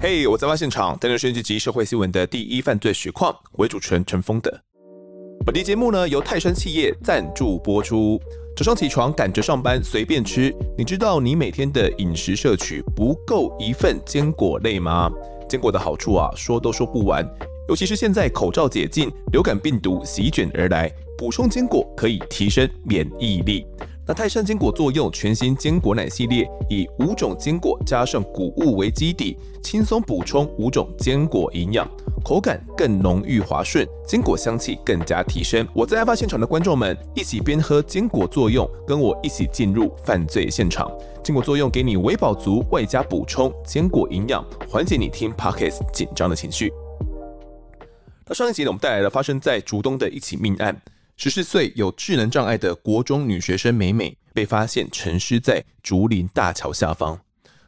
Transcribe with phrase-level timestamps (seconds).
[0.00, 4.62] 嘿我在发现场，担任收音机及社会新闻的第一犯罪实况，我为主持人陈峰的。
[5.44, 8.16] 本期节目呢由泰山企业赞助播出。
[8.56, 15.10] 早上起床赶着上班随便吃，你知道你每天的饮食摄取不够一份坚果类吗？
[15.48, 17.28] 坚果的好处啊，说都说不完。
[17.68, 20.88] 尤其是现在口罩解禁，流感病毒席卷而来，
[21.18, 23.66] 补充坚果可以提升免疫力。
[24.08, 31.86] 那泰山坚果作用全新坚果奶系列，以五种坚果加上谷物为基底，轻松补充五种坚果营养，
[32.24, 35.68] 口感更浓郁滑顺，坚果香气更加提升。
[35.74, 40.90] 我在案发现场的观众们，一起边喝坚果作用，跟我一起进入犯罪现场。
[41.22, 46.72] 坚果作用给你维饱足，外加补充坚果营养，缓解你听 Podcast 紧张的情绪。
[48.26, 50.80] 那上一集呢，我们带来了发生在竹东的一起命案。
[51.20, 57.18] 十四岁有智能障碍的国中女学生美美被发现沉尸在竹林大桥下方，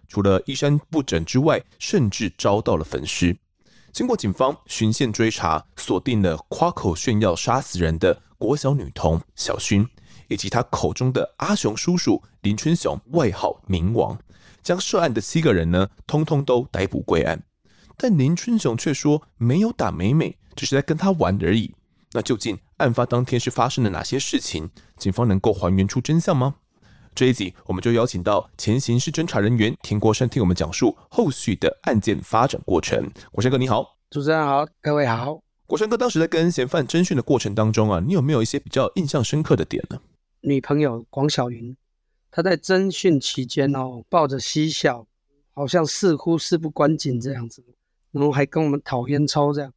[0.07, 3.37] 除了衣衫不整之外，甚至遭到了焚尸。
[3.91, 9.85] 经过警方循线追查，锁定了夸口炫耀杀死人的国小女童小薰，
[10.29, 14.17] 以及她口中的阿雄叔叔林春雄，外号冥王，
[14.63, 17.43] 将涉案的七个人呢，通通都逮捕归案。
[17.97, 21.75] 但林春雄却说没有打美美，只是在跟她玩而已。
[22.13, 24.71] 那究竟案发当天是发生了哪些事情？
[24.97, 26.57] 警方能够还原出真相吗？
[27.15, 33.11] 这一集我们就邀请到前刑事侦查人员田国山听我们讲述后续的案件发展过程。
[33.31, 35.43] 国山哥你好，主持人好，各位好。
[35.67, 40.01] 国山哥当时在跟嫌犯侦讯的过程当中啊，你有没有一些比较印象深刻的点呢？
[40.41, 41.77] 女朋友广小云，
[42.31, 45.07] 她在侦讯期间哦，抱着嬉笑，
[45.53, 47.63] 好像似乎事不关己这样子，
[48.13, 49.73] 然后还跟我们讨烟抽这样。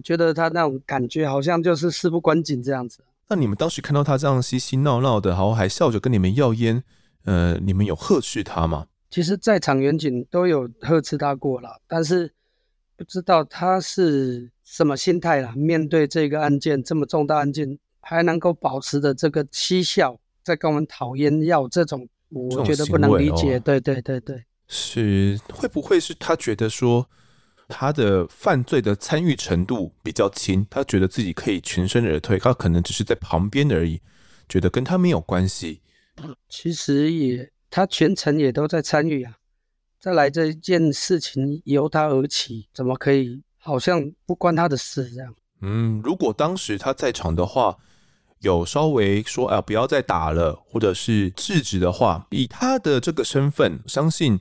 [0.00, 3.00] 我觉得他那种感觉好像就是事不关己这样子。
[3.28, 6.82] 那你们当时看到他这样嬉嬉闹闹的，然后还笑着跟你们要烟，
[7.26, 8.86] 呃，你们有呵斥他吗？
[9.10, 12.32] 其实，在场员警都有呵斥他过了，但是
[12.96, 15.52] 不知道他是什么心态啦。
[15.54, 23.58] 面对这个案件这么重大案件，还能够保持着这个嬉笑，在跟我们讨烟要这种，我觉得不能理解。
[23.58, 27.06] 哦、对对对对，是会不会是他觉得说？
[27.70, 34.00] 他的犯罪的参与程度比较轻，他觉得自己可以全身而退，他可能只是在旁边而已，
[34.48, 35.80] 觉得跟他没有关系。
[36.48, 39.36] 其实也，他全程也都在参与啊。
[39.98, 45.34] 再来这一件事情由他而起，怎么可以好像不关他的事这样？
[45.62, 47.76] 嗯，如果当时他在场的话，
[48.40, 54.38] 有稍微说啊不要再打了，或者是制止的话，以他的这个身份，相信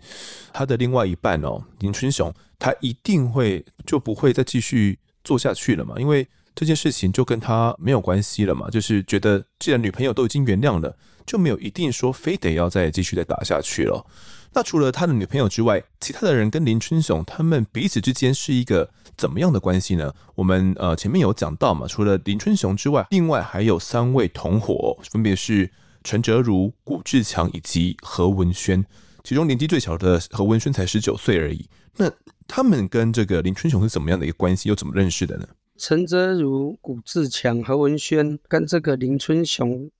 [0.52, 2.34] 他的另外一半哦，林春雄。
[2.62, 5.96] 他一定会就不会再继续做下去了嘛？
[5.98, 8.70] 因为这件事情就跟他没有关系了嘛。
[8.70, 10.94] 就是觉得既然女朋友都已经原谅了，
[11.26, 14.06] 就没有一定说非得要再继续再打下去了。
[14.54, 20.14] 那除了他的女朋友之外，其他的人跟林春雄他们彼此之间是一个怎么样的关系呢？
[20.36, 25.72] 我们呃前面有讲到嘛，除了林春雄之外，另外还有三位同伙，分别是
[26.04, 28.86] 陈哲如、古志强以及何文轩。
[29.24, 31.70] 其中年纪最小的何文轩才十九岁而已。
[31.98, 32.12] 那
[32.48, 34.70] 他们跟这个林春雄是怎么样的一个关系？
[34.70, 35.48] 又怎么认识的呢？
[35.78, 39.92] 陈哲如、古志强、何文轩跟这个林春雄、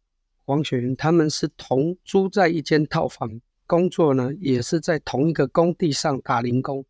[0.46, 3.30] 黄雪云，他们是同租在一间套房，
[3.70, 6.84] 工作呢也是在同一个工地上打零工。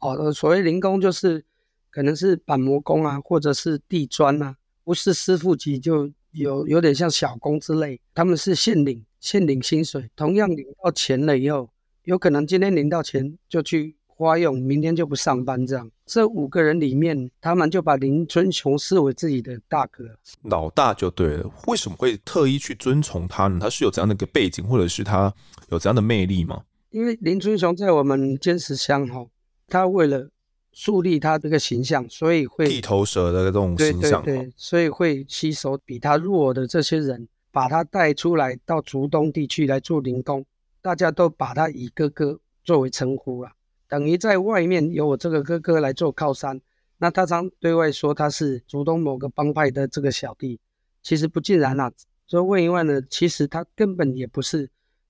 [0.00, 1.42] 哦，所谓零工就是
[1.90, 7.98] 可能是板模工啊，或者是地砖啊，不是师傅级，就有有点像小工之类。
[8.14, 11.70] 他们是现领现领薪水，同样领到钱了以后，
[12.04, 13.96] 有可能今天领到钱就去。
[14.18, 15.88] 花用，明天就不上班，这样。
[16.04, 20.04] 这五个人里面，他们就把林春雄视为自己的大哥，
[20.42, 21.48] 老大就对了。
[21.68, 23.60] 为什么会特意去尊崇他呢？
[23.60, 25.32] 他是有怎样的一个背景，或者是他
[25.68, 26.64] 有怎样的魅力吗？
[26.90, 29.24] 因为林春雄在我们坚持乡哈，
[29.68, 30.28] 他为了
[30.72, 40.44] 树立他这个形象，所以会地头蛇的这种形象，对对对，所以会吸收比他弱的这些人，把他带出来到竹东地区来做零工，
[40.82, 43.52] 大家都把他以哥哥作为称呼啊。
[43.88, 46.60] 等于在外面有我这个哥哥来做靠山，
[46.98, 50.60] 那他常对外说他是竹东某个帮派的这个小弟，
[51.02, 51.90] 其实不尽然啊。
[52.26, 54.68] 所以问一问呢，其实他根本也不是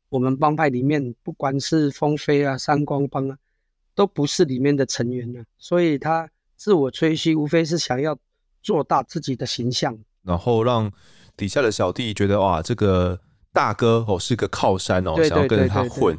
[0.08, 3.36] 我们帮派里面，不管是风飞啊、三光帮啊，
[3.96, 5.42] 都不是里面的成员呢。
[5.58, 8.16] 所以他自我吹嘘，无非是想要
[8.62, 10.92] 做大自己的形象，然后让
[11.36, 13.18] 底下的小弟觉得哇，这个
[13.52, 16.16] 大哥哦是个靠山哦，想要跟着他混。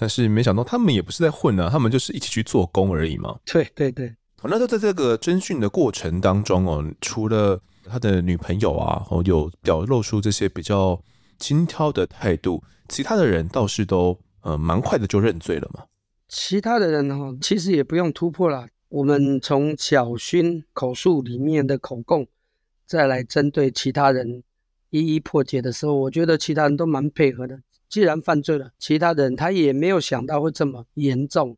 [0.00, 3.36] 但是没想到他们也不是在混啊，他们就是一起去做工而已嘛。
[3.44, 4.14] 对对对。
[4.44, 11.02] 那就在这个侦讯的过程当中哦，除了他的女朋友啊，哦有表露出这些比较
[11.40, 15.82] 轻佻的态度，其他的人倒是都呃蛮快的就认罪了嘛。
[16.28, 18.68] 其他的人哈，其实也不用突破了。
[18.90, 22.26] 我们从小勋口述里面的口供，
[22.86, 24.44] 再来针对其他人
[24.90, 27.58] 一一破解的时候，我觉得其他人都蛮配合的。
[27.88, 31.56] 既然犯罪了，其他人他也没有想到会这么严重。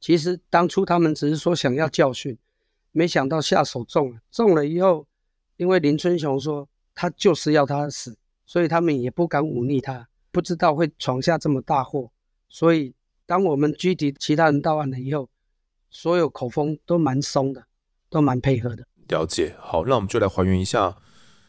[0.00, 2.38] 其实当初他们只是说想要教训，
[2.92, 4.20] 没想到下手重了。
[4.30, 5.06] 重了以后，
[5.56, 12.10] 因为林春雄说他就是要他死，所以他们也不敢忤逆他，不知道会闯下这么大祸，
[12.48, 12.94] 所以。
[13.26, 15.30] 当我们拘提其他人到案了以后，
[15.88, 17.64] 所有口风都蛮松的，
[18.10, 18.86] 都蛮配合的。
[19.08, 20.94] 了解，好，那我们就来还原一下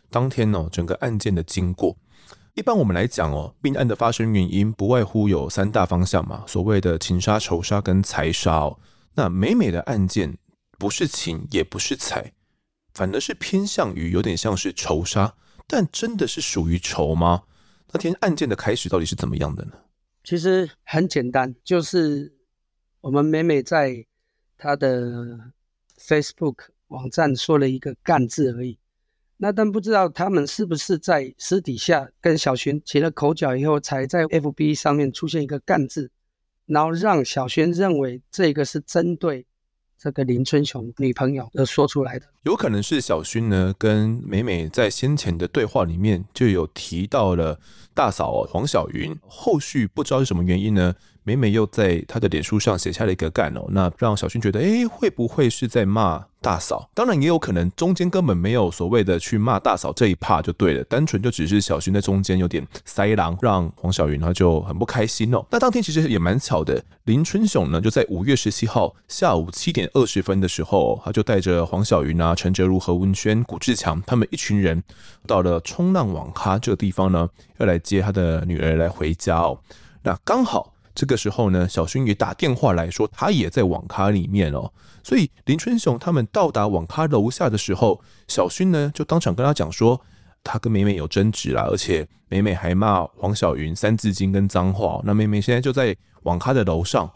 [0.09, 1.97] 当天哦整个案件的经过。
[2.55, 8.79] 一般我们来讲哦，命案的发生原因不外乎有三大方向嘛，所谓的情杀、仇杀跟财杀哦。
[9.15, 10.37] 那美美的案件
[10.79, 12.31] 不是情也不是财，
[12.93, 15.35] 反而是偏向于有点像是仇杀，
[15.67, 17.43] 但真的是属于仇吗？
[17.91, 19.73] 那天案件的开始到底是怎么样的呢？
[20.23, 22.37] 其实很简单，就是
[23.01, 24.05] 我们美美在
[24.57, 25.51] 她的
[25.99, 28.79] Facebook 网站说了一个“干”字而已。
[29.37, 36.11] 那但不知道他们是不是在私底下跟小薰起了口角以后，才在 FB 上面出现一个“干”字，
[36.65, 39.45] 然后让小薰认为这个是针对。
[39.97, 47.59] 这个林春雄女朋友而说出来的，有可能是小薰呢跟美美在先前的对话里面就有提到了
[47.93, 50.93] 大嫂黄小云，后续不知道是什么原因呢，
[51.25, 56.23] 美美又在她的脸书上写下了一个干哦，那让小薰觉得，哎，会不会是在骂？
[56.41, 65.43] 大嫂，当然也有可能中间根本没有所谓的去骂大嫂这一趴就对了，单纯就只是小薰在中间有点塞狼，让黄小云他就很不开心哦。
[65.49, 74.83] 那当天其实也蛮巧的，林春雄呢就在五月十七号下午七点二十分的时候，他就带着黄小云啊、陈哲如、何文轩、古志强他们一群人
[75.25, 79.57] 到了冲浪网咖这个地方呢，要来接他的女儿来回家哦。
[80.03, 80.74] 那刚好。
[80.95, 84.71] 这个时候呢，小薰也打电话来说，他也在网咖里面哦。
[85.03, 90.01] 所以林春雄他们到达网咖楼下的时候，小薰呢就当场跟他讲说，
[90.41, 95.01] 他跟美美有争执啦，而且美美还骂黄小云三字经跟脏话。
[95.03, 97.11] 那美美现在就在网咖的楼上，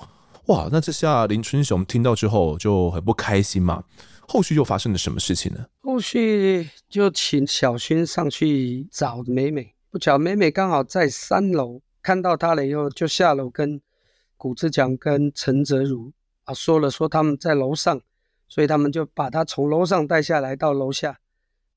[0.47, 0.67] 哇！
[0.71, 3.83] 那这下林春雄听到之后就很不开心嘛。
[4.27, 5.65] 后续又发生了什么事情呢？
[5.81, 11.81] 后续就请小薰上去找美美，不巧美美刚好在三楼。
[12.01, 13.81] 看到他了以后，就下楼跟
[14.37, 16.11] 谷志强跟陈泽如
[16.45, 18.01] 啊说了，说他们在楼上，
[18.47, 21.19] 所以他们就把他从楼上带下来到楼下。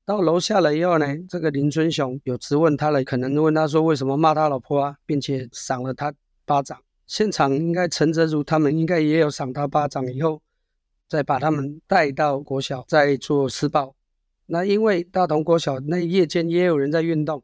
[0.05, 6.13] 到楼下了以后呢，这个林春雄有质问他了，可能问他说为什么骂他老婆啊，并且赏了他
[6.45, 6.77] 巴掌。
[7.07, 10.41] 现场应该陈泽如他们应该也有赏他巴掌，以后
[11.07, 13.95] 再把他们带到国小再做施暴。
[14.45, 17.43] 那因为大同国小那夜间也有人在运动。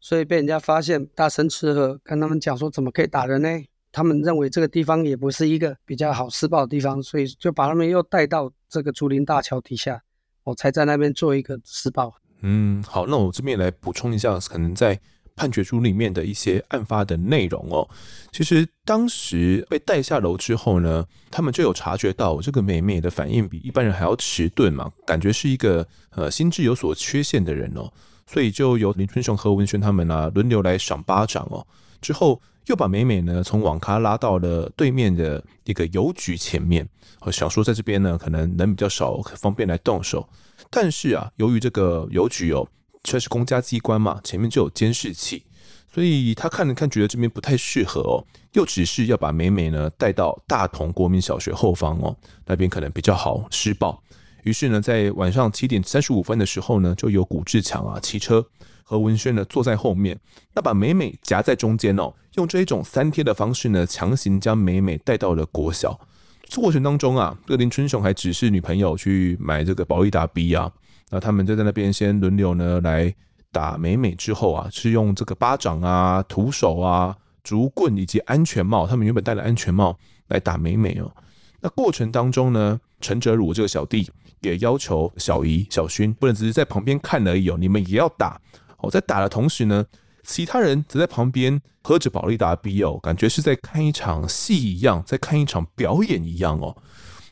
[0.00, 3.48] 所以被人家发现，大声斥喝，跟他们讲说怎么可以打人呢？
[3.92, 10.02] 他们认为这个地方也不是一个比较好施暴的地方，所以就把他们又带到这个竹林大桥底下，
[10.44, 12.14] 我才在那边做一个施暴。
[12.42, 15.00] 嗯，好，那我这边来补充一下，可能在
[15.34, 17.88] 判决书里面的一些案发的内容哦。
[18.30, 27.90] 其实当时被带下楼之后呢，他们就有察觉到这个美美的反应比一般人还要迟钝嘛，感觉是一个呃心智有所缺陷的人哦。
[28.26, 31.66] 所以就由林春雄和文轩他们啊轮流来赏巴掌哦，
[32.00, 36.88] 之后又把美美呢从网咖拉到了对面的一个邮局前面，
[37.30, 40.28] 小说在这边呢可能人比较少，方便来动手。
[40.70, 42.66] 但是啊，由于这个邮局哦，
[43.04, 45.44] 却是公家机关嘛，前面就有监视器，
[45.92, 48.24] 所以他看了看，觉得这边不太适合哦，
[48.54, 54.02] 又只是要把美美呢带到大同国民小学后方哦，那边可能比较好施暴。
[54.46, 58.46] 于是呢，在晚上七点三十五分的时候呢，就有古志强啊骑车，
[58.84, 60.16] 和文轩呢坐在后面，
[60.54, 65.98] 那把美美夹在中间哦，用这一种三贴的方式呢，强行将美美带到了国小。
[66.44, 70.70] 这过程当中啊，这个林春雄还指示女朋友去买这个保力达 B 啊，
[71.10, 73.12] 那他们就在那边先轮流呢来
[73.50, 79.98] 打美美，之后啊，是用这个巴掌啊、徒手啊、竹棍以及安全帽，他们原本戴了安全帽
[80.28, 81.10] 来打美美哦。
[81.58, 84.08] 那过程当中呢，陈哲儒这个小弟。
[84.46, 88.40] 也要求小姨小薰不能只是在旁边看而已哦，你们也要打
[88.78, 88.90] 哦。
[88.90, 89.84] 在打的同时呢，
[90.24, 96.76] 其他人则在旁边喝着保利达啤哦，感觉是在看一场戏一样，在看一场表演一样哦。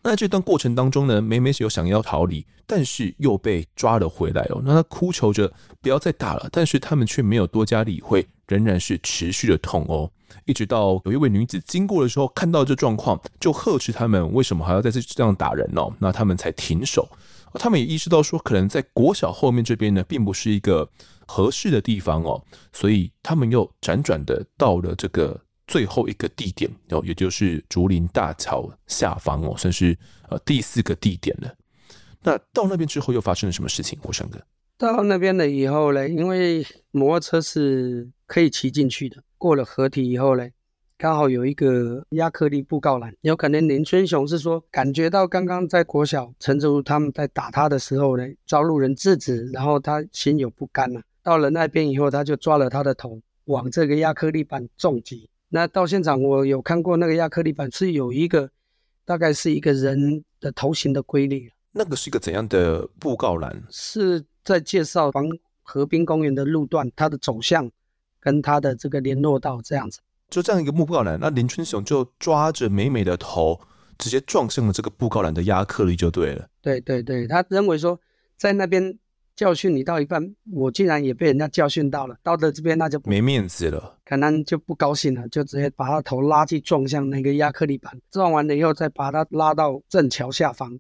[0.03, 4.61] 那这段过程当中呢，美美是有想要逃离，但是又被抓了回来哦。
[4.65, 10.11] 那她哭求着不要再打了，但是他们却没有多加理会，仍然是持续的痛哦。
[10.45, 15.93] 一直到有一位女子经过的时候，看到这状况，就呵斥他们为什么还要在这这样打人哦？
[15.99, 17.09] 那他们才停手。
[17.55, 20.91] 他们也意识到说，可能在国小后面这边呢，并不是一个
[21.27, 29.97] 合适的地方哦，所以他们又辗转的到了这个最后一个地点哦，也就是竹林大桥下方哦，算是
[30.29, 31.55] 呃第四个地点了。
[32.23, 33.97] 那到那边之后又发生了什么事情？
[34.03, 34.41] 火山哥，
[34.77, 40.49] 到那边了以后呢，因为摩托车是可以骑进去的，过了河堤以后呢，
[40.99, 51.05] 刚好有一个亚克力布告栏，有可能林春雄是说感觉到刚刚在国小陈泽如他们在打他的时候呢，遭路人制止，然后他心有不甘了、啊。
[51.23, 55.29] 到了那边以后，他就抓了他的头，往这个亚克力板重击。
[55.49, 58.51] 那到现场，我有看过那个亚克力板是有一个，
[59.05, 61.51] 大概是一个人的头型的规律。
[61.73, 63.63] 那个是一个怎样的布告栏？
[63.71, 65.27] 是在介绍黄
[65.63, 67.71] 河滨公园的路段，它的走向
[68.21, 70.01] 跟它的这个联络道这样子。
[70.31, 73.61] 就这样一个布告栏，那林春雄就抓着美美的头，
[73.99, 76.49] 直接撞向了这个布告栏的亚克力就对了。
[76.61, 77.99] 对对对，他认为说
[78.37, 78.99] 在那边。
[79.37, 90.79] 教训你到一半，我竟然也被人家教训到了，到了这边那就没面子了，可能就不高兴了，就直接把他头拉去撞向那个亚克力板，撞完了以后再把他拉到正桥下方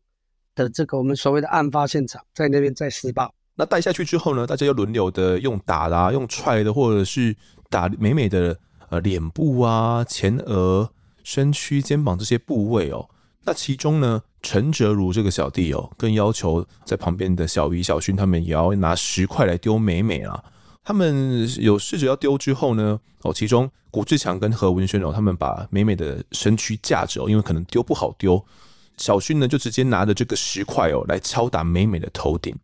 [0.54, 3.35] 的这个我们所谓的案发现场，在那边再施暴。
[3.56, 7.37] 那带下去之后呢，大家又轮流的用打啦、用踹的，或者是
[7.70, 8.58] 打美美的
[8.88, 10.90] 呃脸部啊、前额、
[11.23, 13.08] 身躯、肩膀这些部位哦。
[13.44, 20.42] 那其中呢，陈哲如这个小弟哦，更要求在旁边的小鱼、小勋他们也要拿石块来丢美美啊。
[20.82, 28.44] 他们有试着要丢之后呢，哦，其中古志强跟何文轩哦，他们把美美的身躯架着哦，因为可能丢不好丢。
[28.96, 32.54] 小勋呢，就直接拿着这个石块哦来敲打美美的头顶。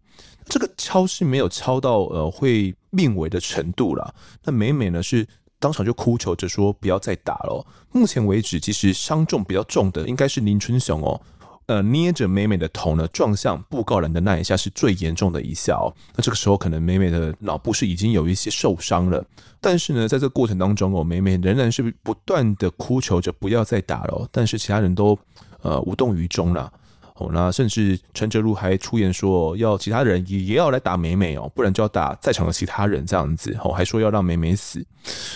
[0.50, 4.12] 这个敲是没有敲到呃会命危的程度啦。
[4.44, 5.26] 那美美呢是。
[5.62, 7.62] 当场就哭求着说不要再打了。
[7.92, 11.20] 目前为止，其实伤重比较重的应该是林春雄哦，
[11.66, 15.92] 呃，捏着美美的头呢撞向布告栏的那一下是最严重的一下哦。
[16.16, 19.22] 那这个时候可能美美的脑部是已经有一些受伤了，
[19.60, 25.18] 但是呢，在这个过程当中哦，美美仍然是不断的哭求着不要再打了，但是其他人都
[25.60, 26.72] 呃无动于衷了。
[27.20, 33.54] 哦，那甚至陈哲如还出言说，要其他人也也要来打美美哦，不然就要打在场的其他人这样子。
[33.62, 34.82] 哦，还说要让美美死，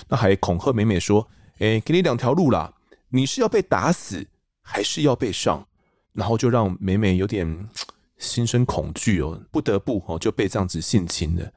[0.09, 2.73] 那还恐吓美美说，哎，给你两条路啦，
[3.11, 4.27] 你是要被打死，
[4.63, 5.67] 还是要被上？
[6.15, 7.69] 然后就让美美有点
[8.17, 11.53] 心生恐惧哦，不得不哦就被这样子性侵了。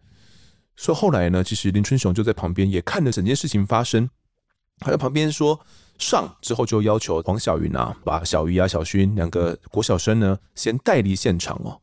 [0.75, 4.09] 所以后来呢，其实林春雄就在旁边也看着整件事情发生，
[4.81, 5.57] 还在旁边说。
[5.97, 11.79] 上之后就要求黄小云啊，把小鱼啊、小勋两个国小生呢先带离现场哦。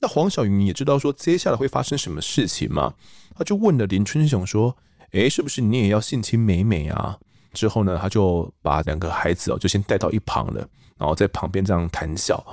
[0.00, 2.92] 那黄小云也知道说接下来会发生什么事情嘛，
[3.34, 4.76] 他就问了林春雄说
[5.12, 7.18] ：“诶，是不是你也要性侵美美啊？”
[7.54, 10.68] 之后呢，他就把两个孩子哦就先带到一旁了，
[10.98, 12.44] 然后在旁边这样谈笑。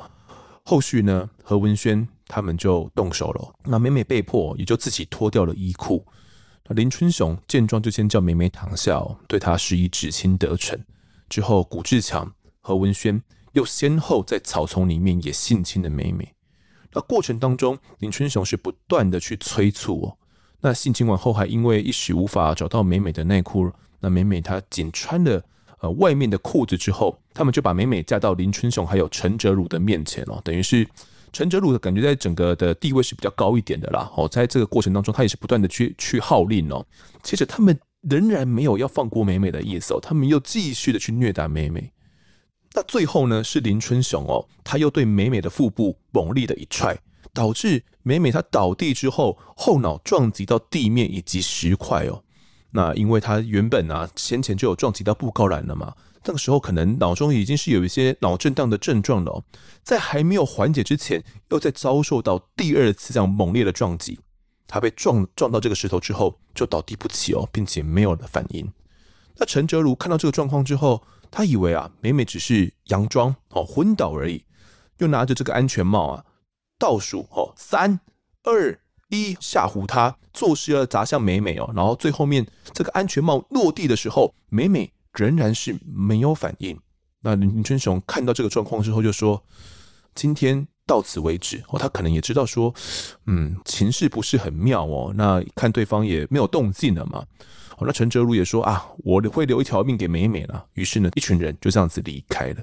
[0.64, 6.06] 后续呢，何文轩他们就动手了，那美美被迫也就自己脱掉了衣裤。
[6.68, 10.80] 那林春雄见状就先叫美美躺下，对她施以指亲得逞。
[11.32, 13.24] 之后，古志强和文轩
[13.54, 16.34] 又先后在草丛里面也性侵了美美。
[16.92, 20.18] 那过程当中，林春雄是不断的去催促哦。
[20.60, 23.72] 那性侵完后，还因为一时无法找到美美的内裤，
[24.02, 25.42] 那美美她仅穿了
[25.80, 30.42] 呃外面的裤子之后，他们就把美美架到林春雄还有陈哲儒的面前哦。
[30.44, 30.86] 等于是
[31.32, 34.12] 陈哲儒的感觉在整个的地位是比较高一点的啦。
[34.18, 36.86] 哦，在这个过程当中，他也是不断的去去号令哦。
[37.24, 37.80] 其实他们。
[38.02, 41.92] 仍然没有要放过美美的意思哦，他们又继续的去虐打美美。
[42.74, 46.98] 那最后呢，是林春雄哦，他又对美美的腹部猛力的一踹，
[47.34, 52.24] 导致美美她倒地之后，后脑撞击到地面以及石块哦。
[52.72, 55.94] 那因为他原本啊先前就有撞击到布告栏了嘛，
[56.24, 59.44] 那个时候可能脑中已经是有一些脑震荡的症状了哦，
[59.84, 64.20] 在还没有缓解之前，又在遭受到第二次这样猛烈的撞击。
[64.74, 68.72] 他被撞撞到这个石头之后，就倒地不起哦，并且没有了反应。
[69.36, 74.46] 那陈哲如看到这个状况之后，他以为啊，美美只是佯装哦昏倒而已，
[75.00, 76.24] 又拿着这个安全帽啊，
[76.80, 78.00] 倒数哦三
[78.44, 81.70] 二一吓唬他，作势要砸向美美哦。
[81.76, 86.80] 然后最后面这个安全帽落地的时候，美美仍然是没有反应。
[87.20, 89.44] 那林春雄看到这个状况之后，就说
[90.16, 92.74] ：“今天。”到此为止哦，他可能也知道说，
[93.26, 95.14] 嗯，情势不是很妙哦。
[95.16, 97.26] 那看对方也没有动静了嘛。
[97.78, 100.66] 哦，那陈哲如也说啊，我会留一条命给美美了。
[100.74, 102.58] 于是呢，一群人就这样子离开了。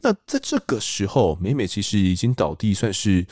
[0.00, 3.24] 那在这个时候，美美其实已经倒地，算是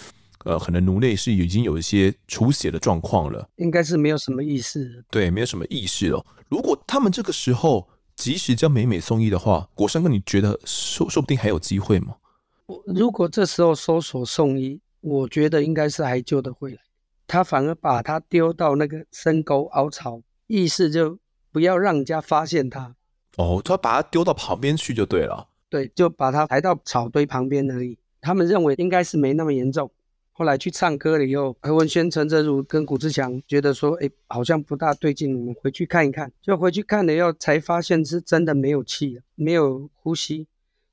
[0.44, 5.04] 呃，可能颅内是已经有一些出血的状况了，应该是没有什么意识。
[5.10, 6.24] 对，没有什么意识哦。
[6.48, 12.14] 如果他们这个时候及时将美美送医的话，国山哥，你觉得说说不定还有机会吗？
[12.86, 16.78] 如果这时候搜索送医，我觉得应该是还救得回来。
[17.26, 21.18] 他反而把他丢到那个深沟凹槽，意思就
[21.52, 22.96] 不要让人家发现他。
[23.36, 25.48] 哦，他把他丢到旁边去就对了。
[25.68, 27.96] 对，就把他抬到草堆旁边而已。
[28.20, 29.90] 他们认为应该是没那么严重。
[30.32, 36.32] 后来去唱歌了以后，何文轩、陈哲儒跟谷志强觉得说，哎，好像不大对劲，我们回去看一看。
[36.42, 40.46] 就回去看了以后，才发现是真的没有气，没有呼吸，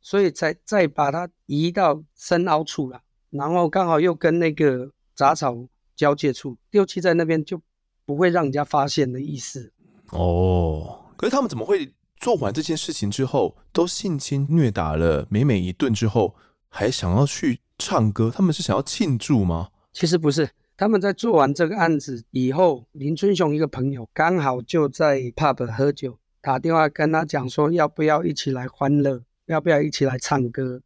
[0.08, 3.02] 所以才再把它移到深凹处了。
[3.30, 7.60] 然后刚好又跟那个杂草交界处丢弃在那边，就
[8.06, 9.74] 不会让人家发现的意思。
[10.12, 16.34] 哦，可是他们怎么会做完这件事情之后，都性侵虐打了美美一顿之后，
[16.70, 17.60] 还想要去？
[17.78, 19.68] 唱歌，他们是想要庆祝吗？
[19.92, 30.82] 其实不是，他们在做完这个案子以后，林春雄一个朋友刚好就在 pub 喝酒，打电话跟他讲说要不要一起来欢乐，要不要一起来唱歌。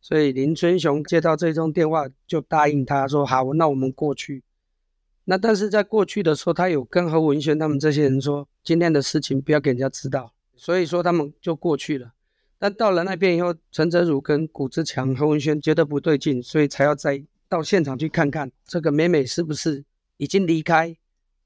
[0.00, 4.42] 所以林春雄接到这通电话就答应他说好，那我们过去。
[5.24, 12.12] 那但是在过去的时候，他有跟何文轩他们这些人说，今天的事情不要给人家知道，所以说他们就过去了。
[12.58, 19.84] 但到了那边以后，陈哲儒跟谷志强、何文轩觉得不对劲，所以才要再到现场去看看这个美美是不是
[20.16, 20.96] 已经离开，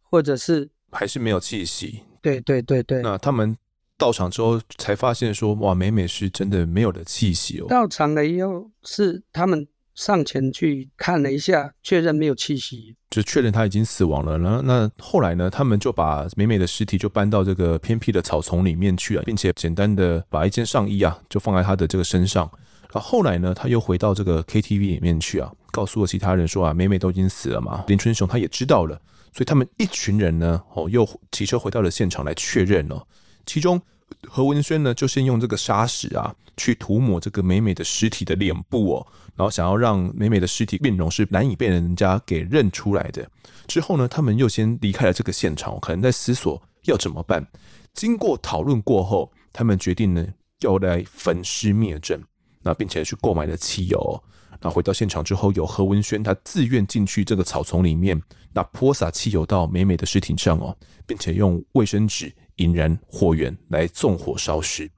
[0.02, 2.02] 或者是还是没有气息。
[2.20, 3.00] 对对对对。
[3.00, 3.56] 那他们
[4.00, 7.66] 到场之后才发现说，哇，美美是真的没有了气息哦。
[7.68, 9.68] 到场了以后是他们。
[9.92, 14.38] 上前去看了一下，确认没有气息，就确认他已经死亡了。
[14.38, 22.50] 然后那后来呢，他们就把美美的尸体就搬到这个偏僻的草丛里面去了，并且简单的把一件上衣啊就放在他的这个身上。
[22.94, 27.84] 然后后来呢，他又回到这个 KTV 里面去啊，告诉了其他人说啊，美美都已经死了嘛。
[27.88, 28.98] 林春雄他也知道了，
[29.34, 33.06] 所以他们一群人呢，哦，又骑车回到了现场来确认了。
[33.46, 33.80] 其中
[34.28, 39.06] 何文轩呢，就先用这个砂石啊去涂抹这个美美的尸体的脸部哦。
[39.36, 43.26] 然后想要让美美的尸体面容是难以被人家给认出来的。
[43.66, 47.46] 之后呢，他们又先离开了这个现场，可能在思索要怎么办。
[47.94, 50.26] 经过讨论过后，他们决定呢
[50.60, 52.22] 要来焚尸灭证，
[52.62, 54.22] 那并且去购买了汽油。
[54.60, 58.20] 那回到现场之后，有何文轩他自愿进去这个草丛里面，
[58.52, 60.76] 那泼洒汽油到美美的尸体上哦，
[61.06, 64.90] 并且用卫生纸引燃火源来纵火烧尸。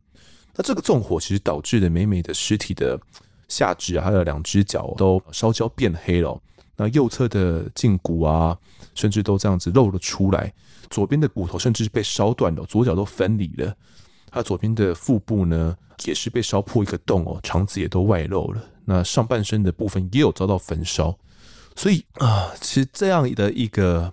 [0.55, 3.01] 那这个纵火其实导致的美美的尸体的。
[3.49, 6.41] 下肢啊，还有两只脚都烧焦变黑了。
[6.75, 8.57] 那右侧的胫骨啊，
[8.95, 10.51] 甚至都这样子露了出来。
[10.89, 13.77] 左边的骨头甚至是被烧断了，左脚都分离了。
[14.31, 18.65] 他左边的腹部呢，也是被烧破一个洞哦，肠子也都外露了。
[18.87, 21.15] 那上半身的部分也有遭到焚烧。
[21.77, 24.11] 所以啊，其实这样的一个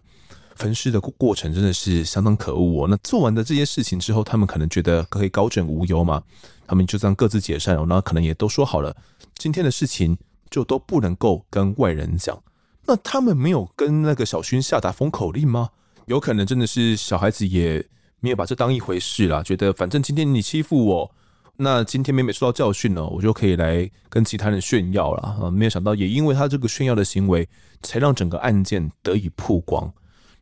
[0.60, 2.88] 焚尸的过过程真的是相当可恶哦。
[2.88, 6.22] 那做完的这些事情之后，他们可能觉得可以高枕无忧嘛。
[6.68, 8.96] 他们就这样各自解散了，那可能也都说好了，
[9.40, 10.16] 今天的事情
[10.52, 12.40] 就都不能够跟外人讲。
[12.86, 15.70] 那他们没有跟那个小薰下达封口令吗？
[16.06, 17.84] 有可能真的是小孩子也
[18.20, 21.12] 没有把这当一回事啦，觉得反正今天你欺负我，
[21.58, 25.50] 那今天美美受到教训了，我就可以来跟其他人炫耀了啊！
[25.50, 27.48] 没有想到，也因为他这个炫耀的行为，
[27.82, 29.92] 才让整个案件得以曝光。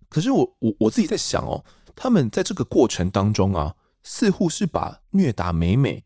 [0.10, 1.64] 可是我我我自己在想哦，
[1.96, 6.04] 他们在这个过程当中啊，似乎是把虐打美美。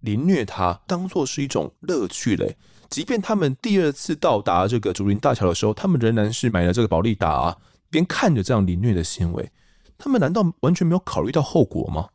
[0.00, 2.56] 凌虐他当做是一种乐趣嘞，
[2.88, 7.58] 即便他们第二次到达这个竹林大桥的时候，他们仍然是买了这个保利达啊，
[7.90, 9.50] 边看着这样凌虐的行为，
[9.98, 12.08] 他们难道完全没有考虑到后果吗？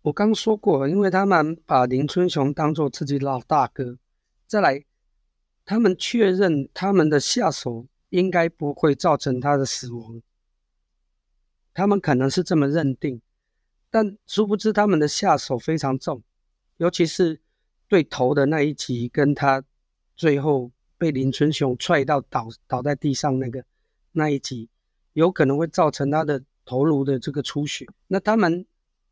[0.00, 3.98] 我刚说过，因为他们把林春雄当做自己老大哥，
[4.46, 4.82] 再来，
[5.66, 10.22] 他们确认他们的下手应该不会造成他的死亡，
[11.80, 13.22] 他们可能是这么认定，
[13.90, 16.22] 但殊不知他们的下手非常重。
[16.76, 17.40] 尤其是
[17.88, 19.64] 对头的那一击，跟他
[20.14, 23.64] 最后被林春雄踹到倒倒在地上那个
[24.12, 24.68] 那一击，
[25.14, 27.86] 有可能会造成他的头颅的这个出血。
[28.08, 28.66] 那他们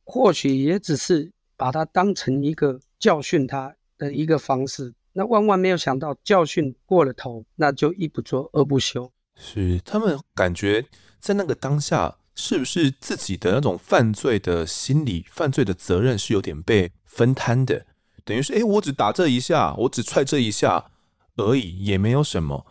[0.04, 4.92] 或许也只是把他当成一个教训他的一个方式。
[5.14, 9.10] 那万万没有想到教训过了头，那就一不做二不休。
[9.36, 10.84] 是他们感觉
[11.18, 17.84] 在那个当下，是不是自己的那种犯罪的心理、犯罪的责任是有点被分摊的，
[18.24, 20.92] 等于是，哎，我只打这一下，我只踹这一下
[21.34, 22.64] 而已，也没有什么。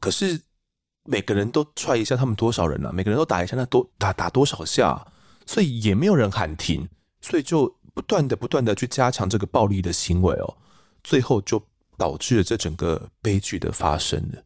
[0.00, 0.42] 可是
[1.04, 2.92] 每个人都踹一下，他们多少人了？
[2.92, 5.06] 每个人都打一下，那多打打多少下？
[5.46, 6.88] 所以也没有人喊停，
[7.20, 10.56] 所以就不断的、不断的去加强这个暴力的行为哦，
[11.04, 11.64] 最后就
[11.96, 14.42] 导致了这整个悲剧的发生了。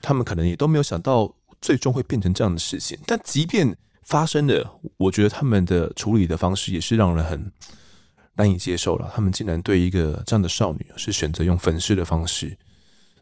[0.00, 2.96] 他们可能也都没有想到，最终会变成这样的事情。
[3.06, 7.52] 但即便发生的，我觉得他们的处理的方式也是让人很。
[8.36, 12.58] 难以接受了，他们竟然对一个这样的少女是选择用焚尸的方式。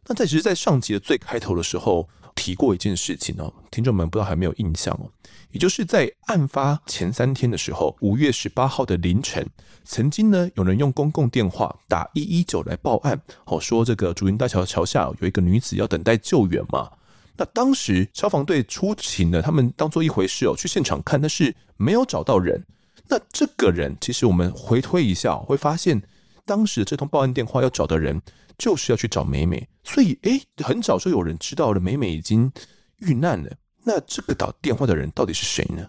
[0.06, 5.04] 那在其实，在上集的最开头的时候，提过一件事情哦，听众们不知道还没有印象哦，
[5.50, 9.46] 也就是在案发前三天的时候，五月十八号的凌晨，
[9.84, 16.90] 曾经呢有人用公共电话打一一九来报案，哦，说这个竹林大桥桥下有一个女子要等待救援嘛。
[17.36, 22.64] 那当时消防队出勤呢，他们当做一回事哦，去现场看，但是没有找到人。
[23.08, 26.00] 那这个人其实我们回推一下，会发现
[26.44, 28.20] 当时这通报案电话要找的人
[28.58, 32.50] 就是要去找美美，所以诶，很早就有人知道了美美已经
[32.98, 33.50] 遇难了。
[33.84, 35.88] 那这个打电话的人到底是谁呢？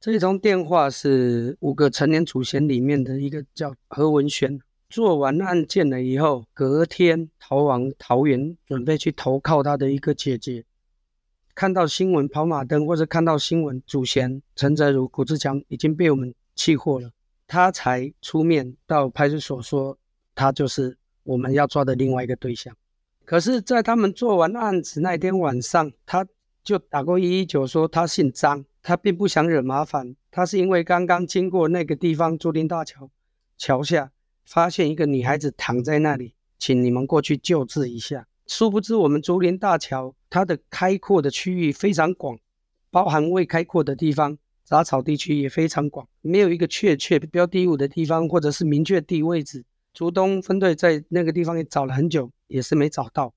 [0.00, 10.64] 这一通电话是五个成年祖先里面的一个叫何文轩，做完案件了以后，隔天逃往桃园，准备去投靠他的一个姐姐。
[11.54, 17.12] 看到新闻跑马灯，或者看到新闻，祖先陈泽如、古志强已经被我们气获了，
[17.46, 19.96] 他才出面到派出所说，
[20.34, 22.76] 他就是我们要抓的另外一个对象。
[23.24, 26.26] 可是，在他们做完案子那天晚上，他
[26.64, 33.08] 就打过一一九，说他姓张，他并不想惹麻烦，他是因为刚刚经过那个地方竹林大桥
[33.56, 34.10] 桥下，
[34.44, 38.26] 发现一个女孩子躺在那里，请你们过去救治一下。
[38.46, 42.38] 殊不知，我们竹林大桥它的开阔的区域非常广，
[42.90, 49.64] 包含未开阔的地方，杂草地区也非常广，没有一个确切标的物的地方，或者是明确地位置。
[49.94, 53.32] 竹东分队在那个地方也找了很久，也是没找到。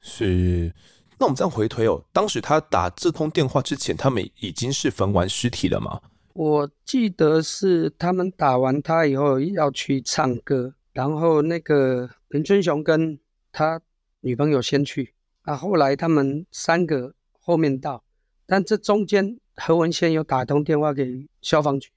[0.00, 0.72] 是，
[1.18, 6.00] 那我们这样回推哦，当时他打这通电话之前，他们已经是焚完尸体了吗？
[6.32, 13.18] 我记得是他们打完他以后要去唱歌，然后那个林春雄跟
[13.52, 13.82] 他。
[14.26, 18.02] 女朋友先去啊，后来他们三个后面到，
[18.44, 21.88] 但这中间何文轩有打通电话给消防局，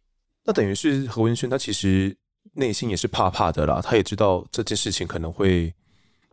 [0.46, 2.16] 那等于是何文轩他其实
[2.54, 5.74] 内心也是怕怕的啦，他也知道这件事情可能会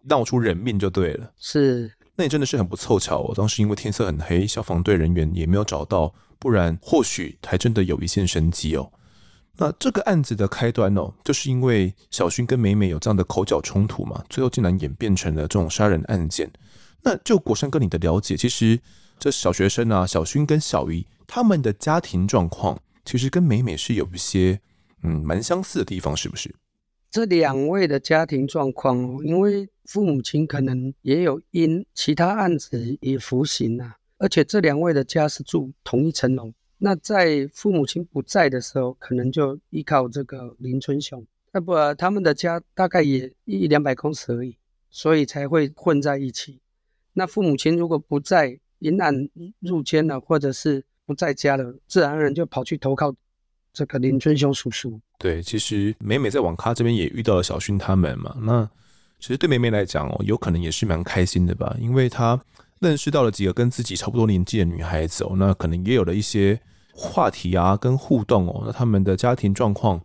[0.03, 1.33] 闹出人命就对了。
[1.39, 8.93] 是，那也真的是很不凑巧哦，当时因为天色很黑，消防队人员也没有找到，不然或许还真的有一线生机哦。
[9.59, 16.51] 那这个案子的开端哦，就是因为小薰跟美美有这样的口角冲突嘛，最后竟然演变成了这种杀人案件。
[17.03, 18.79] 那就国珊哥你的了解，其实
[19.19, 24.61] 这小学生啊，小薰跟小姨他们的家庭状况，其实跟美美是有一些
[25.03, 26.55] 嗯蛮相似的地方，是不是？
[27.11, 36.53] 这两位的家庭状况，因为父母亲可能也有因其他案子也服刑啊，而且这两位的家是住同一层楼。
[36.79, 41.27] 那在父母亲不在的时候，可能就依靠这个林春雄。
[41.53, 44.55] 那不，他们的家大概也一两百公尺而已，
[44.91, 46.61] 所以才会混在一起。
[47.15, 49.29] 那父母亲如果不在，因案
[49.61, 53.15] 入监了，或者是不在家了，自然而然就跑去投靠
[53.73, 55.01] 这个林春雄叔叔。
[55.19, 58.37] 对，其实美美在网咖这边也遇到了小薰他们嘛。
[58.43, 58.69] 那
[59.19, 62.39] 其实对美美来讲哦，有可能也是蛮开心的吧，因为她。
[62.81, 66.61] 认识到了几个跟自己差不多年纪的女孩子哦，那可能也有了一些
[66.93, 68.63] 话题啊，跟互动哦。
[68.67, 70.01] 那他们的家庭状况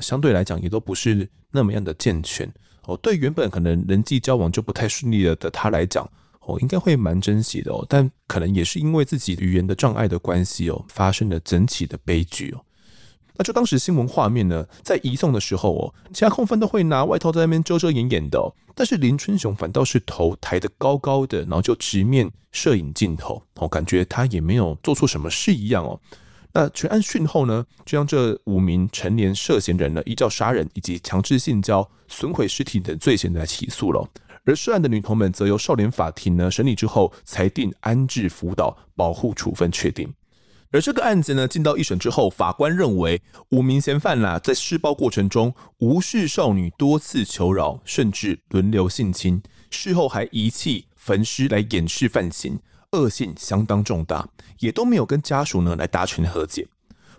[0.00, 2.50] 相对来讲也都不是那么样的健全
[2.86, 2.96] 哦。
[2.98, 6.08] 对原本可能人际交往就不太顺利了的他来讲
[6.40, 7.84] 哦，应该会蛮珍惜的哦。
[7.88, 12.64] 但可能也是因为自己语言的障碍的关系哦，发生了整起的悲剧哦。
[13.42, 25.98] 就当时新闻画面呢，在移送的时候哦，其他控犯都会拿外套在那边遮遮掩掩的哦，但是林春雄反倒是头抬得高高的，然后就直面摄影镜头，哦，感觉他也没有做错什么事一样哦。
[26.54, 34.06] 那全案讯后呢，就将这五名成年涉嫌人呢，依照杀人以及强制性交、损毁尸体等罪嫌来起诉了。
[34.44, 40.12] 而涉案的女童们则由少年法庭呢审理之后，裁定安置辅导保护处分确定。
[40.72, 52.58] 而这个案子呢，进到一审之后，法官认为五名嫌犯啦，在施暴过程中无视少女多次求饶，甚至轮流性侵，事后还遗弃、焚尸来掩饰犯行，
[52.92, 54.26] 恶性相当重大，
[54.60, 56.66] 也都没有跟家属呢来达成和解。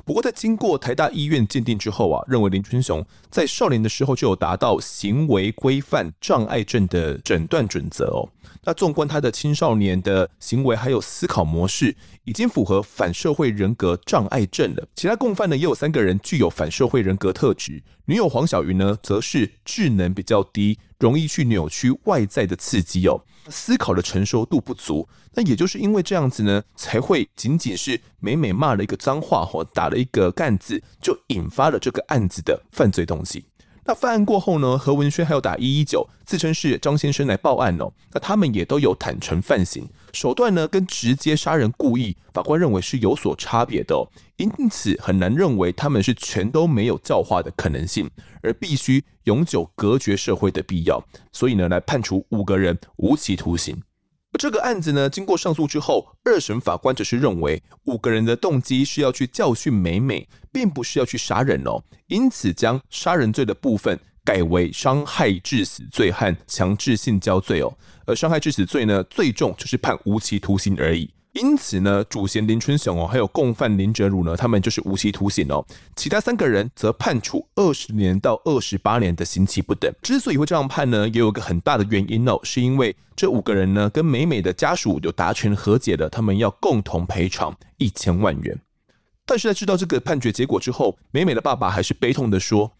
[0.03, 8.27] 不过，在经过台大医院鉴定之后啊，认为林春雄在少年的时候就有达到行为规范障碍症的诊断准则哦。
[8.65, 14.88] 那纵观他的青少年的行为还有思考模式，已经符合反社会人格障碍症了。
[14.95, 17.84] 其他共犯呢，也有三个人具有反社会人格特质。
[18.06, 23.23] 女友黄小云呢，则是智能比较低，容易去扭曲外在的刺激哦。
[23.49, 33.45] 思考的成熟度不足，那也就是因为这样子呢，才会仅仅是美美骂了一个脏话或打了一个干字，就引发了这个案子的犯罪动机。
[33.85, 37.91] 那犯案过后呢，何文轩还有打一一九，自称是张先生来报案哦。
[38.13, 44.07] 那他们也都有坦承犯行，手段呢跟直接杀人故意，法官认为是有所差别的。
[44.37, 48.09] 因此很难认为他们是全都没有教化的可能性，
[48.41, 51.03] 而必须永久隔绝社会的必要。
[51.31, 53.81] 所以呢，来判处五个人无期徒刑。
[54.37, 67.71] 这个案子呢，经过上诉之后，二审法官只是认为五个人的动机是要去教训美美，并不是要去杀人哦，因此将杀人罪的部分改为伤害致死罪和强制性交罪哦，
[68.05, 71.09] 而伤害致死罪呢，最重就是判无期徒刑而已。
[71.33, 75.65] 因此呢，主嫌林春雄哦，还有共犯林哲儒呢，他们就是无期徒刑哦。
[75.95, 79.91] 其他三个人则判处二十年到二十八年的刑期不等。
[80.03, 88.59] 之所以会这样判呢，也有一个很大的原因哦，是因为这五个人呢，跟美美的家属有达成和解了，他们要共同赔偿一千万元。
[89.25, 92.73] 但是在知道这个判决结果之后，美美的爸爸还是悲痛的说：“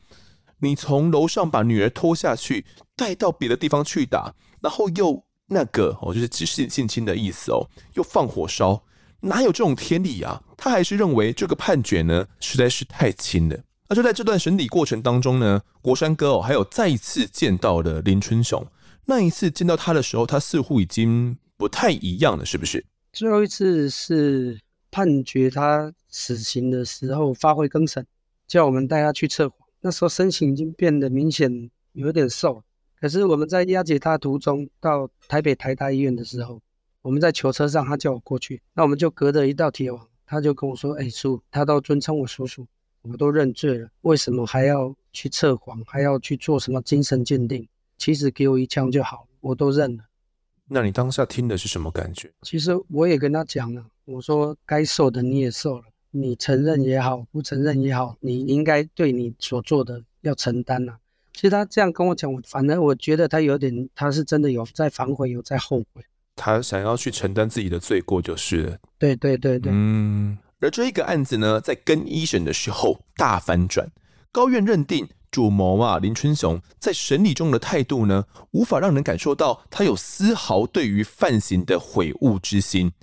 [0.62, 8.84] 你从楼上把女儿拖下去，带到别的地方去打，然后又……”那个哦，就是只是性侵的意思哦，又放火烧，
[9.20, 10.42] 哪有这种天理啊？
[10.58, 13.60] 他还是认为这个判决呢，实在是太轻了。
[13.90, 18.66] 那就在这段审理过程当中呢，国山哥哦，还有再一次见到了林春雄。
[19.06, 22.84] 那一次见到他的时候，他似乎已经不太一样了，是不是？
[23.12, 28.06] 最后一次是判决他死刑的时候，发会更审，
[28.48, 29.58] 叫我们带他去测谎。
[29.82, 32.64] 那时候身形已经变得明显有点瘦。
[33.04, 36.62] 可是我们在押解他途中到台北台大医院的时候，
[37.02, 42.66] 我们在囚车上，他叫我过去，那我们就隔着一道铁网，他就跟我说：“哎、欸，叔，他都尊称我叔叔，
[43.02, 47.68] 我都认罪了，为什么还要去测谎，还要去做什么精神鉴定？
[47.98, 50.06] 其实给我一枪就好，我都认了。”
[50.72, 52.32] 那你当下听的是什么感觉？
[52.44, 61.00] 其实我也跟他讲了，我说该受的你也受了，你承认也好，不承认也好，你应该对你所做的要承担了。
[61.34, 66.04] 其实他这样跟我讲，我反正我觉得他有点，他是真的有在反悔，有在后悔。
[66.36, 68.78] 他想要去承担自己的罪过，就是了。
[68.98, 69.72] 对对对对。
[69.74, 70.38] 嗯。
[70.60, 73.92] 而这一个案子呢，在跟一审的时候大反转，
[74.32, 82.94] 高院认定主谋啊林春雄在审理中的态度呢，无法让人感受到他有丝毫对于犯行的悔悟之心。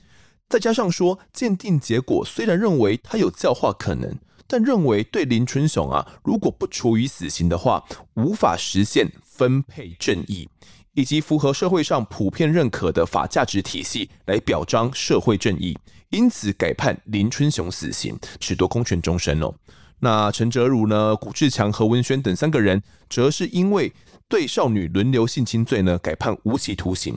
[0.48, 4.16] 再加上说，鉴定结果虽然认为他有教化可能。
[4.50, 7.84] 但认为对林春雄啊，如果不处以死刑的话，
[8.14, 10.48] 无法实现分配正义，
[10.94, 19.54] 以及符合社会上普遍认可的法价值体系来表彰社会正义，因此改判林春雄死刑，褫夺公权终身哦。
[20.00, 23.92] 那陈哲儒呢、古志强、何文轩等三个人，则是因为
[24.28, 27.16] 对少女轮流性侵罪呢，改判无期徒刑。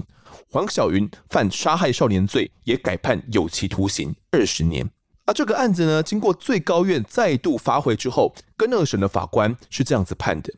[0.52, 4.88] 黄晓云犯杀害少年罪，也改判有期徒刑二十年。
[5.26, 10.54] 而这个案子呢，经过最高院再度发回之后，跟二审的法官是这样子判的：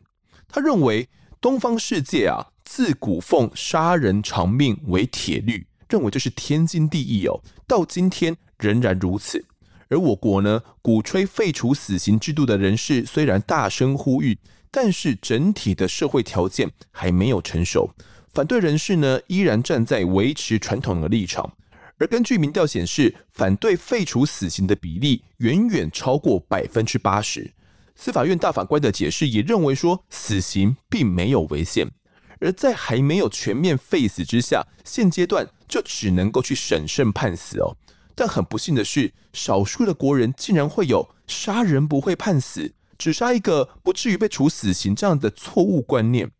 [0.48, 1.08] 他认为
[1.40, 9.44] 东方世界啊，自古奉杀人偿命为铁律，认为这是天经地义哦，到今天仍然如此。
[9.88, 14.36] 而我国呢，鼓吹废除死刑制度的人士虽然大声呼吁，
[14.72, 17.92] 但是整体的社会条件还没有成熟，
[18.32, 21.52] 反对人士呢，依然站在维持传统的立场。
[21.98, 27.52] 而根据民调显示，反对废除死刑的比例远远超过百分之八十。
[27.94, 31.90] 司法院大法官的解释也认为说，死刑并没有违宪。
[32.38, 37.74] 而在还没有全面废死之下，现阶段就只能够去审慎判死哦。
[38.14, 46.30] 但很不幸的是，少数的国人竟然会有杀人不会判死，只杀一个不至于被处死刑这样的错误观念。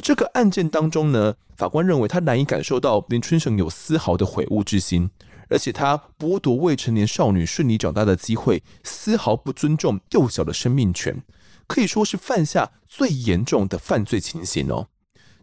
[0.00, 5.10] 这个案件当中呢，法官认为他难以感受到林春生有丝毫的悔悟之心，
[5.48, 11.22] 而且他剥夺未成年少女顺利长大的机会，丝毫不尊重幼小的生命权，
[11.66, 14.88] 可以说是犯下最严重的犯罪情形哦。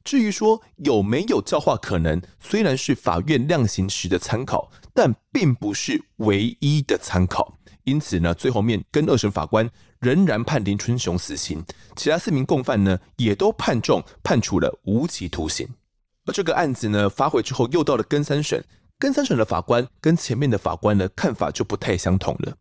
[0.04, 7.58] 至于说有没有教化可能，虽然是法院量刑时的参考，但并不是唯一的参考。
[7.86, 9.70] 因此呢，最后面跟二审法官
[10.00, 11.64] 仍然判林春雄死刑，
[11.96, 15.68] 其他四名共犯呢也都判重，判处了无期徒刑。
[16.26, 18.64] 而这个案子呢发回之后，又到了跟三审，
[18.98, 22.58] 跟三审的法官跟前面的法官呢看法就不太相同了。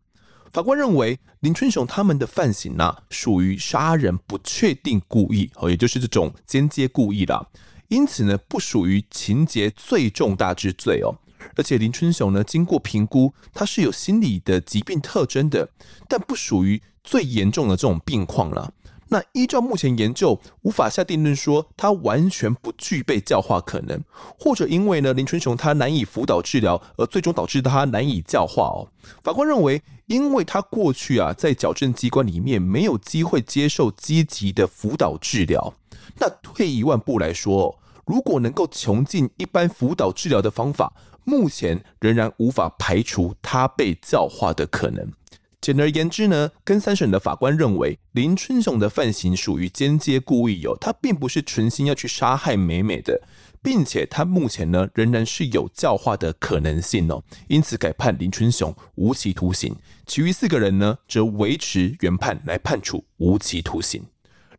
[0.51, 7.45] 法官认为林春雄他们的犯行呢属于杀人不确定故意，哦，也就是这种间接故意啦，
[7.87, 11.13] 因此呢不属于情节最重大之罪哦。
[11.55, 15.69] 而且林春雄呢，经过评估，他是有心理的疾病特征的，
[16.07, 18.73] 但不属于最严重的这种病况了。
[19.09, 24.03] 那依照目前研究，无法下定论说他完全不具备教化可能，
[24.39, 28.89] 或者因为呢林春雄他难以辅导治疗，而最终导致他难以教化哦。
[29.21, 35.75] 法官认为，因为他过去啊在矫正机关里面没有机会接受积极的辅导治疗，
[36.19, 40.91] 那退一万步来说，如果能够穷尽一般辅导治疗的方法。
[41.25, 45.11] 目前仍然无法排除他被教化的可能。
[45.59, 53.19] 简而言之呢，跟三审的法官认为林春雄的犯行属于间接故意哦，他并不是存心要去杀害美美的，
[53.63, 64.03] 并且他目前呢仍然是有教化的可能性哦，因此改判林春雄无期徒刑，其余四个人呢则维持原判来判处无期徒刑。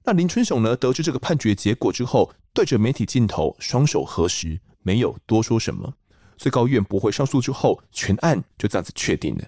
[0.02, 5.94] 那林春雄呢得知这个判决结果之后，对着媒体镜头双手合十，没有多说什么。
[6.36, 9.44] 最高院驳回上诉之后，全案就这样子确定了。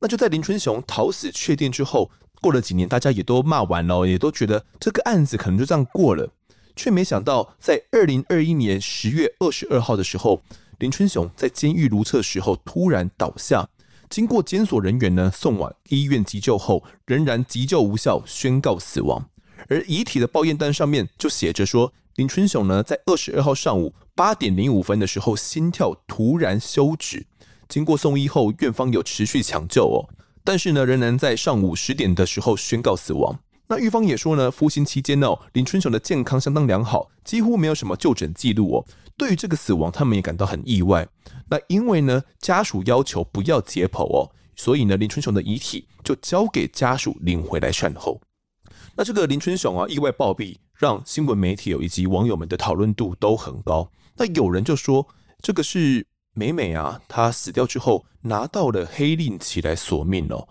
[0.00, 6.30] 那就在林春雄讨死确定之后，过了几年，大家也都骂完了，也都觉得这个案子可能就这样过了，
[6.76, 10.42] 却没想到在二零二一年十月二十二号的时候，
[10.78, 13.66] 林春雄在监狱如厕时候突然倒下，
[14.10, 19.30] 经过监所人员呢送往医院急救后，仍然急救无效，宣告死亡。
[19.68, 27.26] 而遗体的报验单上面就写着说，林春雄呢在二十二号上午八点零五分的时候，心跳突然休止。
[27.68, 30.06] 经过送医后，院方有持续抢救哦，
[30.44, 33.40] 但是呢，仍然在上午十点的时候宣告死亡。
[33.66, 38.86] 那狱方也说呢，服刑期间呢，林春雄的健康相当良好，几乎没有什么就诊记录哦。
[39.16, 41.08] 对于这个死亡，他们也感到很意外。
[41.48, 48.20] 那因为呢，家属要求不要解剖哦，所以呢，林春雄的遗体就交给家属领回来善后。
[48.94, 53.90] 那这个林春雄啊，意外暴毙，让新闻媒体以及网友们的讨论度都很高。
[54.16, 55.06] 那有人就说，
[55.40, 56.06] 这个是。
[56.36, 60.48] 美美啊，她死掉之后拿到了黑令旗来索命哦。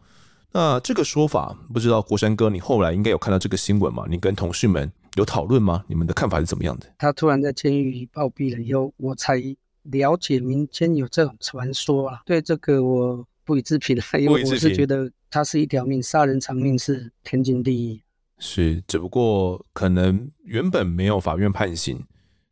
[0.53, 4.05] 那这个说法，不知道国山哥，你后来应该有看到这个新闻吗？
[4.09, 5.83] 你跟同事们有讨论吗？
[5.89, 6.87] 你们的看法是怎么样的？
[6.97, 9.35] 他突然在监狱里暴毙了以后，我才
[9.81, 12.21] 了解民间有这种传说啊。
[12.25, 18.01] 对这个我不予置评了，因为我是觉得他是一条命，杀人偿命是天经地义。
[18.39, 22.03] 是，只不过可能原本没有法院判刑，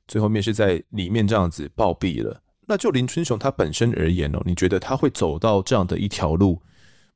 [0.08, 2.41] 最后面是在里面这样子暴毙了。
[2.67, 6.62] 那就林春雄他本身而言哦，你觉得他会走到这样的一条路？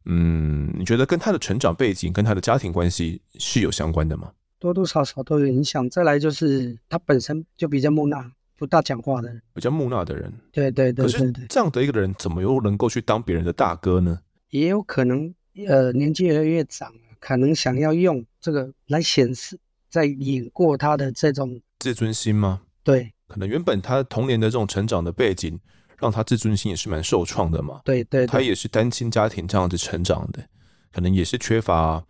[0.06, 4.32] 嗯，你觉得跟他的成长背景、跟他的家庭关系是有相关的吗？
[4.60, 5.90] 多多少少都有影响。
[5.90, 10.32] 再来就是他本身就比较木讷，不大讲话的人，比较木讷的人。
[10.52, 11.12] 对对对，对。
[11.12, 14.20] 可是这样的一个人，怎么又能够去当别人的大哥呢？
[14.50, 15.34] 也有可能，
[15.68, 22.62] 呃，年纪越来越长，可能想要用这个来显示，在演过他的这种自尊心吗？
[22.84, 23.12] 对。
[23.28, 25.60] 可能原本他童年的这种成长的背景，
[25.98, 27.82] 让他自尊心也是蛮受创的嘛。
[27.84, 30.48] 对，对对，他也是单亲家庭这样子成长的，
[30.94, 32.04] 可能也是缺乏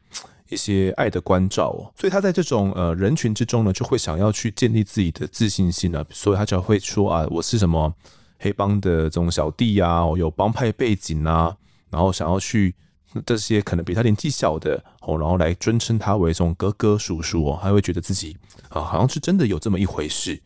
[0.49, 1.93] 一些爱的关照哦。
[1.95, 6.05] 所以他在这种呃人群之中呢，就会想要去建立自己的自信心啊。
[6.09, 7.95] 所以他就会说啊，我是什么
[8.39, 11.55] 黑帮的这种小弟啊，我有帮派背景啊，
[11.89, 12.75] 然后想要去
[13.25, 18.35] 这些可能比他年纪小的哦，然后来尊称他为这种哥哥叔叔哦，他会觉得自己
[18.69, 20.41] 啊好像是真的有这么一回事。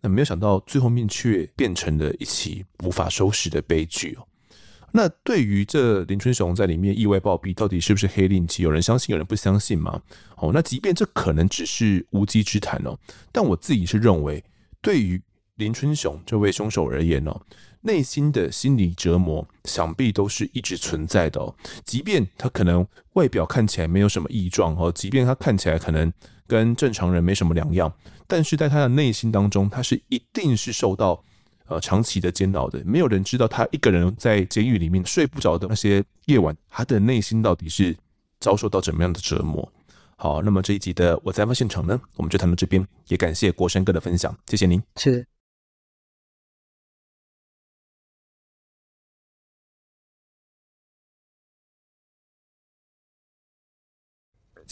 [0.00, 4.26] 那没有想到，最后面却变成了一起无法收拾的悲剧哦。
[4.92, 8.62] 那对于这林春雄在里面意外暴毙，到底是不是黑令旗？
[8.62, 10.00] 有人相信，有人不相信吗？
[10.36, 12.96] 哦，那即便这可能只是无稽之谈哦，
[13.32, 14.44] 但我自己是认为，
[14.80, 15.20] 对于
[15.56, 17.40] 林春雄这位凶手而言哦，
[17.86, 21.54] 内心的心理折磨想必都是一直存在的哦。
[21.84, 26.10] 即便他可能外表看起来没有什么异状哦，即便他看起来可能
[26.46, 27.92] 跟正常人没什么两样。
[28.26, 31.22] 但是在他的内心当中，他是一定是受到
[31.66, 32.82] 呃长期的煎熬的。
[32.86, 37.94] 没有人知道他一个人在监狱里面睡不着的那些夜晚，他的内心到底是
[38.40, 39.70] 遭受到怎么样的折磨。
[40.16, 44.82] 好，那么这一集的我在发现场呢，我们就谈到这边，也感谢国山哥的分享，谢谢您。
[44.96, 45.33] 是。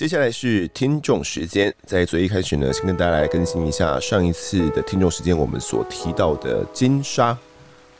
[0.02, 7.38] 接下来是听众时间，在最一开始呢，先跟大家来更新一下上一次的听众时间，我们所提到的金沙。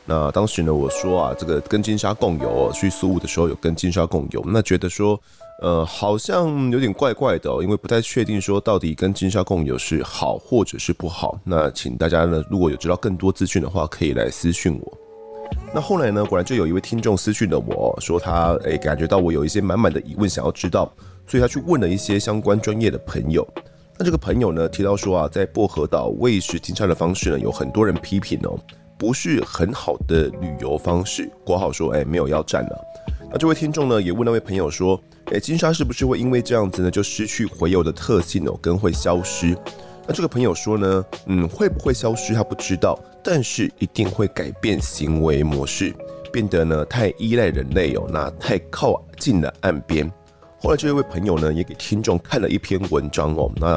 [0.03, 5.17] 那当时呢，我说啊，这个跟金沙共游哦，去苏务的时候有跟金沙共游，那觉得说，
[5.61, 11.39] 呃，好像有点怪怪的，因为不太确定说到底跟金沙共游是好或者是不好。
[11.45, 14.97] 那请大家呢，如果有知道更多资讯的话，可以来私讯我。
[15.73, 20.91] 那后来呢，果然就有一位听众私讯了我说他诶感觉到我有一些满满的疑问想要知道。
[21.27, 23.47] 所以他去问了一些相关专业的朋友，
[23.97, 28.59] 那这个朋友呢提到说啊，在薄荷岛喂食金沙的方式呢，有很多人批评哦，
[28.97, 31.29] 不是很好的旅游方式。
[31.45, 32.85] 括号说，哎，没有要赞了。
[33.31, 34.99] 那这位听众呢也问那位朋友说，
[35.31, 39.57] 哎，金沙是不是会因为这样子呢就失去洄游的特性哦，跟会消失？
[40.05, 45.93] 那这个朋友说呢，嗯，会不会消失他不知道，但是一定会改变行为模式，
[46.31, 50.11] 变得呢太依赖人类哦，那太靠近了岸边。
[50.63, 53.51] 后来这位朋友呢，也给听众看了一篇文章哦。
[53.57, 53.67] 那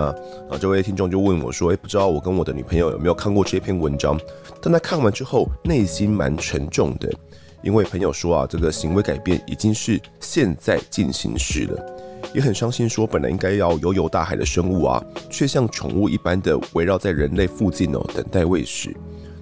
[0.49, 4.17] 啊，这位听众就问我说：“诶，不知道我跟我的女朋友有没有看过这篇文章？”
[4.63, 7.13] 但他看完之后，内心蛮沉重的，
[7.61, 11.97] 因为朋友说啊，这个行为改变已经是现在进行时了。
[12.33, 18.97] 也很伤心，说本来应该要游游大海的生物啊，却像宠物一般的围绕在人类附近哦，等待喂食。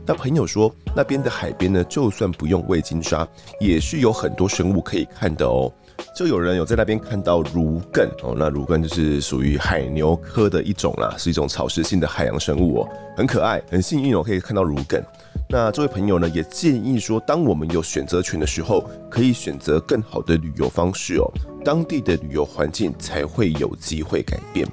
[0.07, 3.29] 那朋友说，那边的海边呢，就算不用喂金鲨，
[3.61, 5.71] 也是有很多生物可以看的哦。
[6.15, 15.03] 就有人有在那边看到儒艮哦，那儒艮就是属于海牛科的一种啦，是一种草食性的海洋生物哦，很可爱，很幸运哦，可以看到儒艮。
[15.49, 21.29] 那这位朋友呢，也建议说，当我们有选择权的时候，可以选择更好的旅游方式哦，
[21.65, 24.65] 当地的旅游环境才会有机会改变。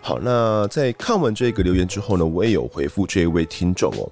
[0.00, 4.10] 好，那在看完这个留言之后呢，我也有回复这一位听众哦。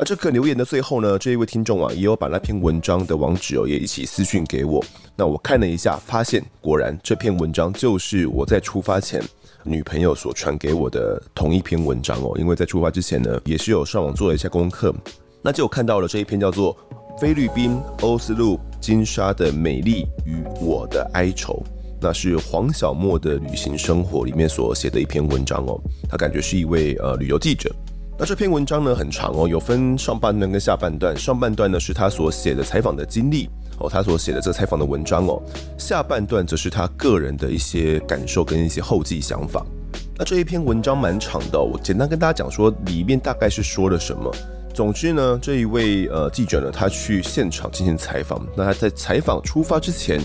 [0.00, 4.82] 而这个留言的最后呢，这一位听众啊，也有把那篇文章的网址哦，也一起私讯给我。
[5.14, 9.22] 那我看了一下，发现果然这篇文章就是我在出发前
[9.62, 12.34] 女朋友所传给我的同一篇文章哦。
[12.38, 14.94] 因为在出发之前呢，也是有上网做了一下功课，
[15.42, 16.74] 那就看到了这一篇叫做
[17.20, 21.62] 《菲律宾欧斯陆金沙的美丽与我的哀愁》，
[22.00, 25.78] 那是黄小莫的旅行生活里面所写的一篇文章哦。
[26.08, 27.70] 他感觉是一位呃旅游记者。
[28.20, 31.16] 那这篇文章呢，很长哦，有分上半段跟下半段。
[31.16, 33.48] 上半段呢是他所写的采访的经历
[33.78, 35.42] 哦，他所写的这采访的文章哦。
[35.78, 39.64] 下半段则是他个人的一些感受跟一些后记想法。
[40.18, 44.30] 那这一篇文章蛮长的，我简单跟大家讲说里面大概是说了什么。
[44.74, 48.46] 总之呢，这一位呃记者呢，他去现场进行采访。
[48.54, 50.20] 那他在采访出发之前，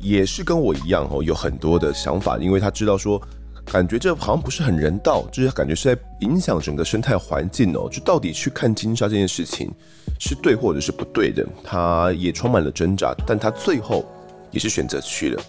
[0.00, 3.22] 也是跟我一样哦，有很多的想法，因为他知道说。
[3.70, 7.88] 感觉这好像不是很人道，就是感觉是在影响整个生态环境哦。
[7.88, 9.70] 就到底去看金沙这件事情
[10.18, 14.04] 是对或者是不对的，他也充满了挣扎，但他最后
[14.50, 15.42] 也是选择去了。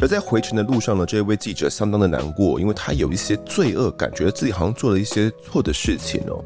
[0.00, 6.42] 而在回程的路上呢，这位记者相当的难过，因为他有一些罪恶感，觉得自己好像做了一些错的事情哦。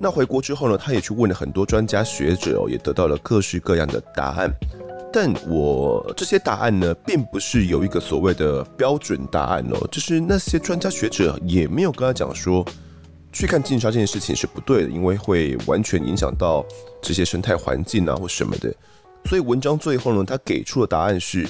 [0.00, 4.50] 那回国之后呢，他也去问了很多专家学者哦，也得到了各式各样的答案。
[5.12, 12.64] 但我这些答案呢，并不是有一个所谓的标准答案哦，就是那些专家学者也没有跟他讲说，
[13.32, 16.64] 去看金沙这件事情是不对的，因为会完全影响到
[17.02, 18.72] 这些生态环境啊或什么的。
[19.24, 21.46] 所以文章最后呢，他给出的答案是：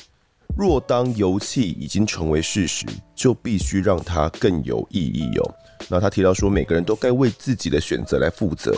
[0.57, 5.55] 若当游憩已经成为事实，就必须让它更有意义哦。
[5.89, 8.75] 那他提到说，每个人都该为自己的选择来负责。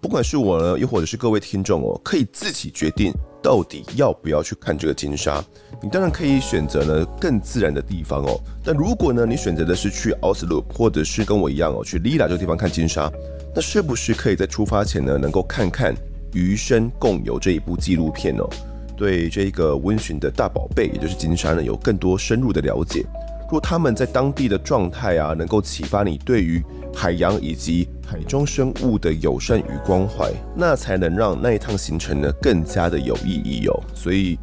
[0.00, 3.12] 不管是我呢，又或者是各位听众哦，可以自己决定
[3.46, 5.40] 到底要不要去看这个金沙。
[5.80, 8.40] 你当然可以选择呢更自然的地方哦。
[8.64, 13.08] 但如果呢你选择的是去奥斯陆，或者是跟我一样哦去里拉这个地方看金沙，
[13.54, 15.94] 那是不是可以在出发前呢能够看看
[16.32, 18.50] 《余生共游》这一部纪录片哦，
[18.96, 23.06] 对这个温寻的大宝贝，也就是金沙呢有更多深入的了解。
[23.50, 26.62] 若他们在当地的状态啊，能够启发你对于
[26.94, 33.80] 海洋以及海中生物的友善与关怀，那才能让那一趟行程呢更加的有意义哦。
[33.94, 34.36] 所以，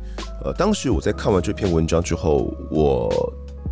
[0.43, 3.09] 呃，当时我在看完这篇文章之后，我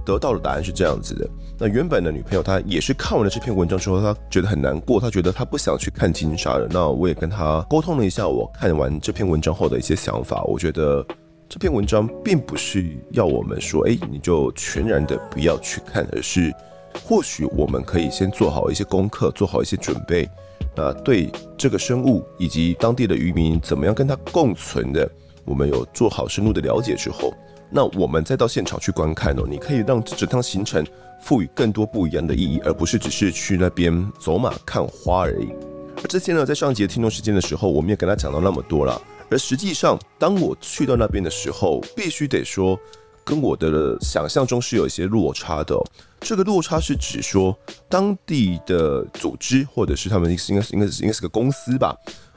[0.05, 1.29] 得到的答案是这样子的。
[1.57, 6.67] 那原本的女朋友她也是看完了这篇文章之后，她觉得很难过，她觉得她不想去看金沙了。
[6.69, 11.05] 那我也跟她沟通了一下，我看完这篇文章后的一些想法，我觉得。
[11.51, 16.49] 这篇文章并不是要我们说，哎，你就全然的不要去看，而是
[17.03, 20.23] 或许我们可以先做好一些功课，做好一些准备，
[20.77, 25.11] 啊，对这个生物以及当地的渔民怎么样跟它共存的，
[25.43, 27.33] 我们有做好深入的了解之后，
[27.69, 30.87] 那我们再到现场去观看哦，你可以让这整趟行程
[31.21, 35.49] 赋予更多不一样的意义，而不是只是去那边走马看花而已。
[35.97, 39.01] 而之前呢，在上节听众时间的时候，我们也跟他讲到那么多了。
[39.31, 42.77] 而实际上，当我去到那边的时候，必须得说，
[43.23, 45.73] 跟我的想象中是有一些落差的。
[46.19, 47.57] 这个落差是指说，
[47.87, 51.95] 当地的组织或者是他们应该是应该是应该是个公司吧，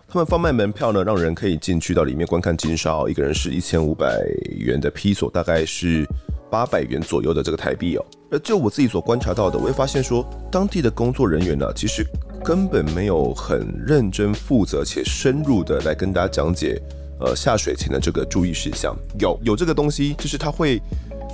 [0.09, 4.24] 他们贩卖门票呢，让人可以进去到里面观看金沙，一个人是一千五百
[4.57, 6.07] 元的披索，大概是
[6.55, 8.05] 八百元左右的这个台币哦。
[8.30, 12.07] 而就我自己所观察到的，我会发现说，当地的工作人员呢，其实。
[12.44, 16.78] 根本没有很认真负责且深入的来跟大家讲解，
[17.18, 18.94] 呃，下水前的这个注意事项。
[19.18, 20.78] 有有这个东西，就是他会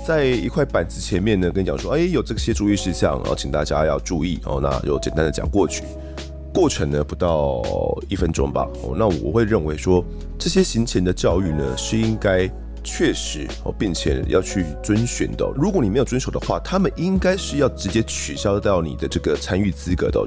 [0.07, 4.61] 在一块板子前面呢跟你讲说，哎，有这些注意事项，然后请大家要注意哦。
[4.63, 5.83] 那就简单的讲过去，
[6.53, 7.61] 过程呢不到
[8.07, 8.65] 一分钟吧。
[8.83, 10.01] 哦，那我会认为说，
[10.39, 12.49] 这些行前的教育呢是应该
[12.83, 15.45] 确实哦，并且要去遵循的。
[15.55, 20.21] 如果你没有遵守的话，他们应该是要直接取消掉你的这个参与资格的。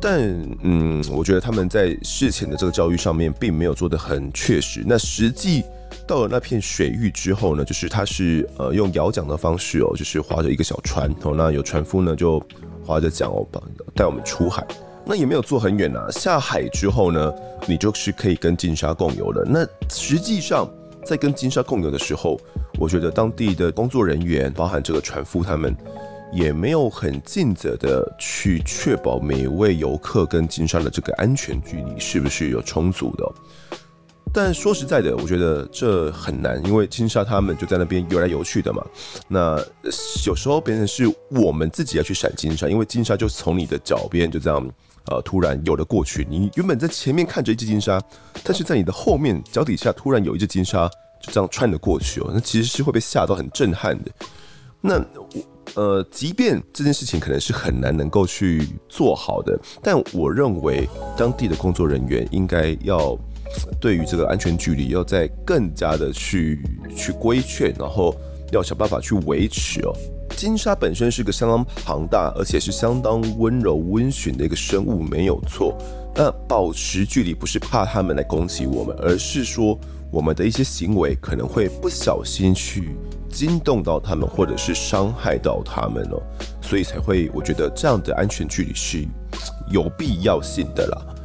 [0.00, 0.20] 但
[0.62, 4.84] 嗯，我觉得他们在事前的这个教育上面并没有做得很确实。
[4.86, 5.64] 那实际
[6.06, 12.38] 到了那片水域之后呢，就是他是呃用摇桨的方式哦，就是划着一个小船哦，那有船夫呢就
[12.84, 13.46] 划着桨哦，
[13.94, 14.64] 带我们出海。
[15.08, 16.08] 那也没有做很远啊。
[16.10, 17.32] 下海之后呢，
[17.66, 19.44] 你就是可以跟金沙共游了。
[19.48, 20.68] 那实际上
[21.06, 22.36] 在跟金沙共游的时候，
[22.80, 25.74] 我觉得当地的工作人员，包含这个船夫他们，
[26.32, 33.32] 也没有很尽责的去确保每位游客跟金沙的这个安全距离是不是有充足的。
[34.32, 38.84] 但说实在的，我觉得这很难，因为金沙他们就在那边游来游去的嘛。
[39.28, 39.58] 那
[40.26, 44.70] 有时候变成是我们自己要去闪金沙，因为金沙就从你的脚边就这样
[45.06, 46.26] 呃突然游了过去。
[46.28, 47.98] 你原本在前面看着一只金沙，
[48.44, 50.86] 但是在你的后面脚底下突然有一只金沙
[51.18, 54.10] 就这样穿了过去哦，那其实是会被吓到很震撼的。
[54.82, 55.28] 那我
[55.76, 63.18] 呃，即便这件事情可能是很难能够去做好的，但我认为当地的工作人员应该要。
[63.80, 66.62] 对于这个安全距离，要再更加的去
[66.96, 68.14] 去规劝，然后
[68.52, 69.92] 要想办法去维持哦。
[70.36, 75.76] 金沙本身是个相当庞大，而且是相当温柔温驯的一个生物，没有错。
[76.14, 79.78] 那保持距离不是怕他们来攻击我们，而是说
[80.10, 82.96] 我们的一些行为可能会不小心去
[83.30, 86.20] 惊动到他们，或者是伤害到他们哦。
[86.60, 89.06] 所以才会，我觉得这样的安全距离是
[89.70, 91.15] 有必要性的啦。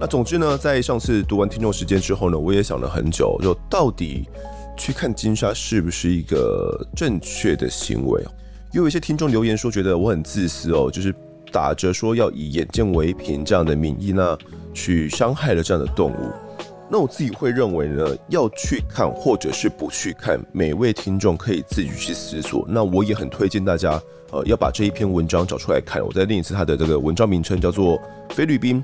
[0.00, 4.26] 那总之呢，在上次读完听众时间之后呢，我也想了很久，就到底
[4.74, 8.24] 去看金沙是不是一个正确的行为？
[8.72, 11.14] 有一些听众留言说，觉得我很自私哦，就是
[11.52, 14.38] 打着说要以眼见为凭这样的名义呢，
[14.72, 16.32] 去伤害了这样的动物。
[16.88, 22.64] 那我自己会认为呢，要去看或者是不去看，每位听众可以自己去思索。
[22.66, 26.02] 那我也很推荐大家，呃，要把这一篇文章找出来看。
[26.02, 27.98] 我再念一次它的这个文章名称，叫做
[28.30, 28.82] 《菲律宾》。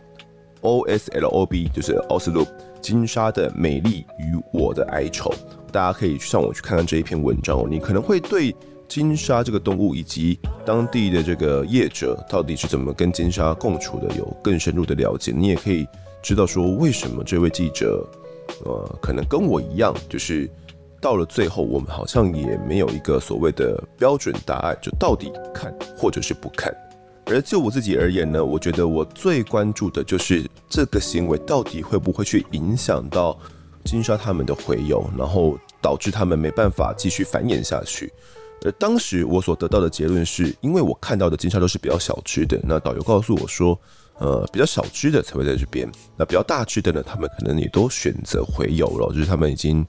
[0.66, 2.48] O S L O B 就是 Oslob
[2.80, 5.32] 金沙的美丽与我的哀愁，
[5.70, 7.66] 大家可以上网去看看这一篇文章哦。
[7.70, 8.54] 你可能会对
[8.88, 15.32] 金沙这个动物以及当地的这个业者到底是怎么跟金沙共处的有更深入的了解。
[15.34, 15.86] 你也可以
[16.22, 18.04] 知道说，为什么这位记者，
[18.64, 20.50] 呃，可能跟我一样，就是
[21.00, 26.74] 到了最后，我们好像也没有一个所谓的标准答案，就到底看或者是不看。
[27.26, 33.36] 而就我自己而言呢，我觉得我最关注的就是这个行为到底会不会去影响到
[33.84, 38.12] 金沙他们的洄游，然后导致他们没办法继续繁衍下去。
[38.64, 43.78] 而当时我所得到的结论是，因为我看到的金沙都是比较小只的，那导游告诉我说，
[44.18, 49.84] 呃，比较小只的才会在这边，那比较大只的呢，他们可能也都选择洄游了，就是他们已经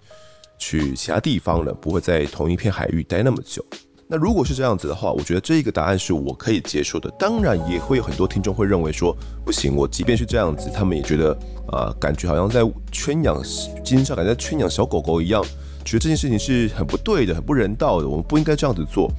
[0.57, 3.63] 去其他地方了，不会在同一片海域待那么久。
[4.10, 7.12] 那如果是这样子的话，我觉得这一个答案是我可以接受的。
[7.20, 11.34] 当然，也会有很多听众会认为说，不行，我即便是这样子，他们也觉得
[11.68, 13.38] 啊、呃，感觉好像在圈养
[13.84, 15.43] 金上，感觉在圈养小狗狗一样，
[15.84, 19.12] 觉得这件事情是很不对的，很不人道的，我们不应该这样子做。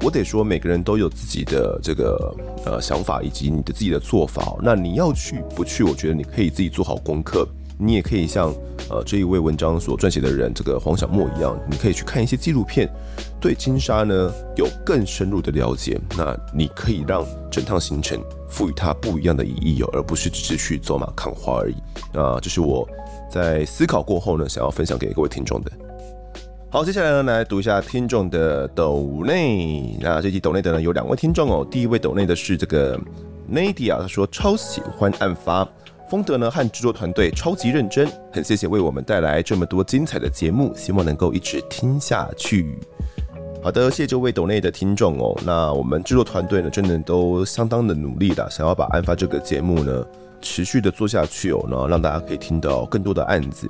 [0.00, 4.56] 我得说，每个人都有自己的这个呃想法，以及你的自己的做法。
[4.60, 5.84] 那你要去不去？
[5.84, 7.48] 我觉得你可以自己做好功课。
[7.78, 8.54] 你也可以像
[8.88, 12.88] 呃这一位文章所撰写的人，这个黄小莫一样，你可以去看一些纪录片，
[13.40, 16.00] 对金沙呢有更深入的了解。
[16.16, 18.18] 那你可以让整趟行程
[18.48, 21.76] 赋予它不一样的意义哦，而不是只是去走马看花而已。
[22.12, 22.88] 那这是我
[23.30, 25.70] 在思考过后呢，想要分享给各位听众的。
[26.70, 29.98] 好，接下来呢来读一下听众的抖内。
[30.00, 32.98] 那这期抖内的呢有两位听众哦，第一位抖内的是这个
[33.50, 35.68] Nadia，他说超喜欢案发。
[36.08, 42.78] 丰德呢和制作团队超级认真，很谢谢为我们带来这么多精彩的节目，希望能够一直听下去。
[43.60, 45.36] 好的，谢谢这位抖内的听众哦。
[45.44, 50.06] 那我们制作团队呢，真的都相当的努力的，想要把案发这个节目呢
[50.40, 53.68] 持续的做下去哦，然后让大家可以听到更多的案子。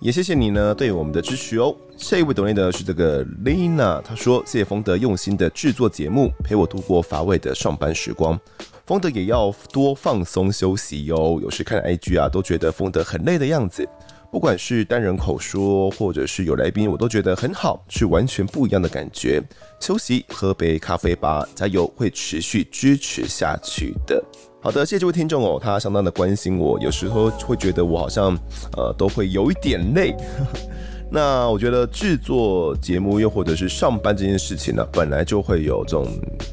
[0.00, 1.74] 也谢谢你呢对我们的支持哦。
[1.96, 8.38] 下一位抖内的是这个 Lina，他说谢谢丰德用心的制作节目，陪我度过乏味的上班时光。
[8.84, 11.38] 丰德也要多放松休息哟。
[11.40, 13.88] 有时看 IG 啊，都觉得丰德很累的样子。
[14.32, 19.42] 不管是单人口说，或者是有来宾，我都觉得很好，是完全不一样的感觉。
[19.78, 24.24] 休息，喝杯咖啡吧，加油，会持续支持下去的。
[24.64, 26.78] 好的，谢谢这位听众哦，他相当的关心我。
[26.78, 28.38] 有时候会觉得我好像
[28.76, 30.14] 呃都会有一点累。
[31.10, 36.06] 那我觉得制作节目又或者是上班这件事情呢，本来就会有这种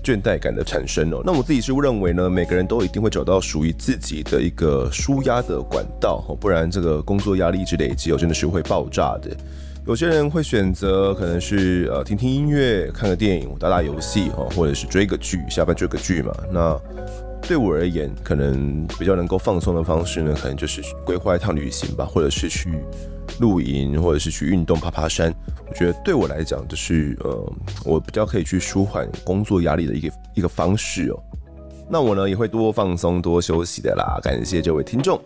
[0.04, 1.22] 倦怠感的产生哦。
[1.24, 9.30] 那我自己是认为呢，每个人都一定会找到属于自己的一个舒压的管道哦，不然这个工作压力一直累积哦，真的是会爆炸的。
[9.86, 16.34] 有些人会选择可能是呃听听音乐、看个电影、打打游戏哦，或者是追个剧，下班追个剧嘛。
[16.52, 16.76] 那
[17.42, 22.84] 对我而言，可能比较能够放松的方式呢，可能就是规划一趟旅行吧，或者是去。
[23.40, 25.34] 露营，或者是去运动、爬爬山，
[25.66, 27.54] 我觉得对我来讲，就是呃，
[27.86, 31.24] 我比较可以去舒缓工作压力的一个一个方式哦。
[31.88, 34.20] 那我呢也会多放松、多休息的啦。
[34.22, 35.18] 感谢这位听众。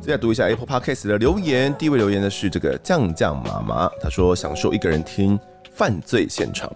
[0.00, 1.72] 接下来读一下 Apple Podcast 的留言。
[1.78, 5.38] 第一位留言的是这个酱酱妈妈，她说享受一个人听
[5.70, 6.72] 犯罪现场，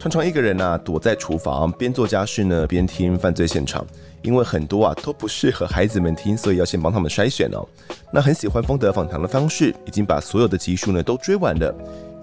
[0.00, 3.86] 常常一个人啊躲在厨房边做家事呢边听犯罪现场，
[4.22, 7.68] 因为很多啊都不适合孩子们听，所以要先帮他们筛选哦。
[8.10, 11.74] 那很喜欢丰德访谈的方式，已经把所有的集数呢都追完了。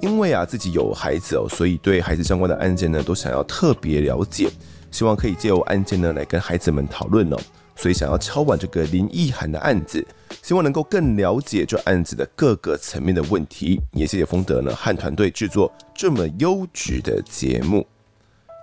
[0.01, 4.49] 因为啊自己有孩子哦，所以对孩子相关的案件呢都想要特别了解，
[4.89, 7.37] 希望可以借由案件呢来跟孩子们讨论哦。
[7.77, 10.05] 所以想要敲完这个林奕涵的案子，
[10.41, 13.79] 希望能够更了解这案子的各个层面的问题。
[13.93, 17.85] 也谢谢丰德呢和团队制作这么优质的节目。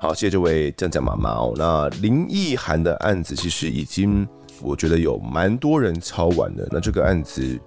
[0.00, 1.54] 好，谢谢这位酱酱妈妈哦。
[1.56, 4.26] 那林奕涵的案子其实已经
[4.60, 6.68] 我觉得有蛮多人敲完的。
[6.70, 7.58] 那这个案子，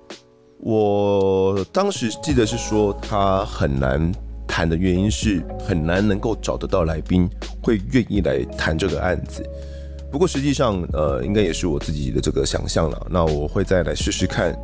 [0.59, 4.11] 我当时记得是说他很难
[4.45, 7.27] 谈的原因是很难能够找得到来宾
[7.63, 9.43] 会愿意来谈这个案子。
[10.09, 13.07] 不过实际上，呃，应该也是我自己的这个想象了。
[13.09, 14.57] 那我会再来试试看，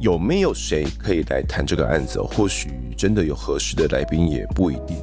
[0.00, 2.20] 有没有谁可以来谈这个案子。
[2.22, 4.96] 或许真的有合适的来宾，也不一定。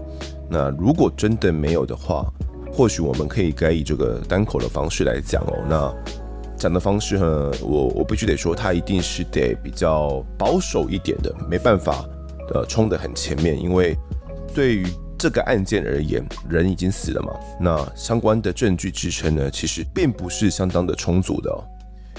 [0.50, 2.26] 那如果真的没有的话，
[2.74, 5.54] 或许我们可以改以这个单口的方式来讲哦。
[5.70, 5.94] 那
[6.58, 12.04] 讲的方式呢，我我必须得说，它一定是得比较保守一点的，没办法，
[12.54, 13.96] 呃，冲得很前面，因为
[14.54, 14.86] 对于。
[15.20, 17.34] 这个案件而言，人已经死了嘛？
[17.60, 21.60] 那相关的证据支撑呢，其实并不是相当的充足的哦。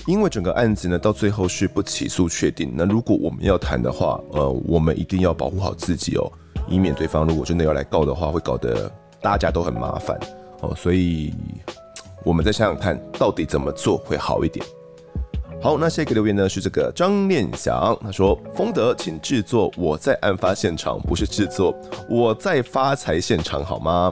[0.07, 2.75] 因为整个案子呢，到最后是不起诉确定。
[2.77, 6.31] 那如果我们要谈的话，呃，我们一定要保护好自己哦，
[6.69, 8.91] 以免对方如果真的要来告的话，会搞得
[9.23, 10.21] 大家都很麻烦
[10.61, 10.75] 哦。
[10.77, 11.33] 所以，
[12.23, 14.65] 我们再想想看，到底怎么做会好一点。
[15.63, 24.11] 好，那下一个留言呢是这个张念祥，他说：“丰德，请制作我在案发现场，不是制作我在发财现场好吗？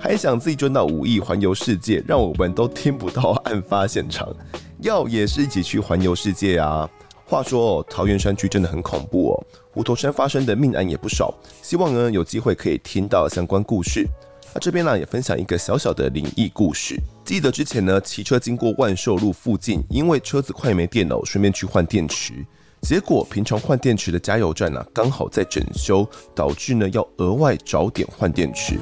[0.00, 4.34] 还想自己赚到五亿环游世界，让我们都听不到案发现场，
[4.80, 6.90] 要也是一起去环游世界啊！
[7.24, 11.32] 话说，桃园山区真的很恐怖哦，虎头山发生的命案也不少，
[11.62, 14.04] 希望呢有机会可以听到相关故事。”
[14.52, 16.98] 那这边呢也分享一个小小的灵异故事。
[17.24, 22.34] 记得之前呢骑车经过万寿路附近，因为车子快没电了，顺便去换电池。
[22.82, 28.78] 结果平常换电池的加油站呢刚好在整修，导致呢要额外找点换电池。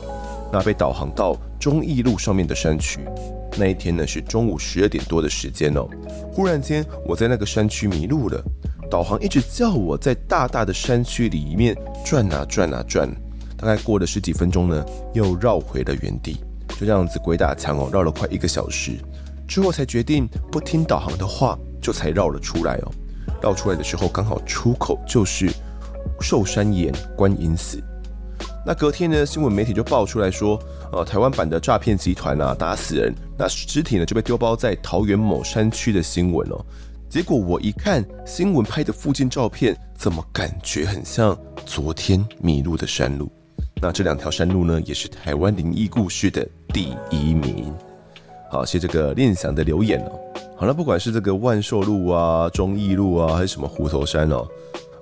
[0.51, 3.01] 那被导航到忠义路上面的山区。
[3.59, 5.87] 那一天呢是中午十二点多的时间哦。
[6.33, 8.43] 忽然间我在那个山区迷路了，
[8.91, 13.11] 导航一直叫我在大大的山区里面转啊转啊转。
[13.59, 16.37] 大概过了十几分钟呢，又绕回了原地，
[16.79, 18.93] 就这样子鬼打墙哦，绕了快一个小时，
[19.49, 22.93] 之后才决定不听导航的话，就才绕了出来哦。
[23.43, 25.51] 绕出来的时候，刚好出口就是
[26.21, 27.83] 寿山岩观音寺。
[28.65, 30.59] 那隔天呢，新闻媒体就爆出来说，
[30.93, 36.65] 呃，台湾版的诈骗集团啊，打死人，那尸体呢就被丢包在桃园某山区的新闻哦。
[37.09, 43.31] 结果我一看新闻拍的附近照片，怎么感觉很像昨天迷路的山路？
[43.81, 47.73] 那这两条山路呢，也是台湾灵异故事的第一名。
[48.51, 50.19] 好，谢谢这个念想的留言哦。
[50.57, 54.49] 好了，不管是这个万寿路啊、忠义路啊，还是什么虎头山哦，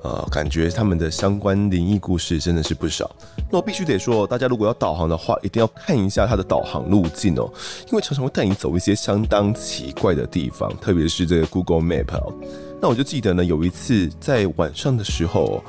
[0.03, 3.11] 呃，感觉他们的相关灵异故事真的是不少。
[3.51, 7.51] 那我必须得说，大家如果要导航的话，一定要看一下它的导航路径哦，
[7.87, 12.35] 因为常常会带你走一些相当奇怪的地方，特别是这个 Google Map 哦。
[12.83, 15.63] 那我就记得呢，有一次在晚上的时候，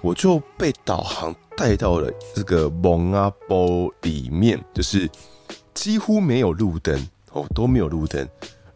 [0.00, 1.32] 我就被导航。
[1.58, 5.10] 带到了这个蒙阿波里面，就是
[5.74, 6.96] 几乎没有路灯
[7.32, 8.26] 哦，都没有路灯，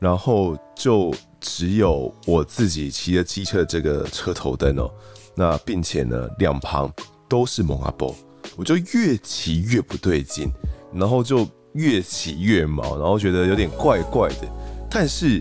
[0.00, 4.90] 然后就只有我自己骑着机车的这个车头灯哦，
[5.36, 6.92] 那并且呢，两旁
[7.28, 8.12] 都是蒙阿波，
[8.56, 10.50] 我就越骑越不对劲，
[10.92, 14.48] 然后就越骑越毛，然后觉得有点怪怪的，
[14.90, 15.40] 但是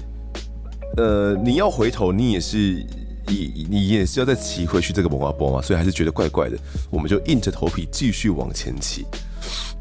[0.96, 2.86] 呃，你要回头，你也是。
[3.28, 6.58] 你你也是要再骑回去这个蒙阿波嘛，所以还是觉得怪怪的。
[6.90, 9.06] 我们就硬着头皮继续往前骑，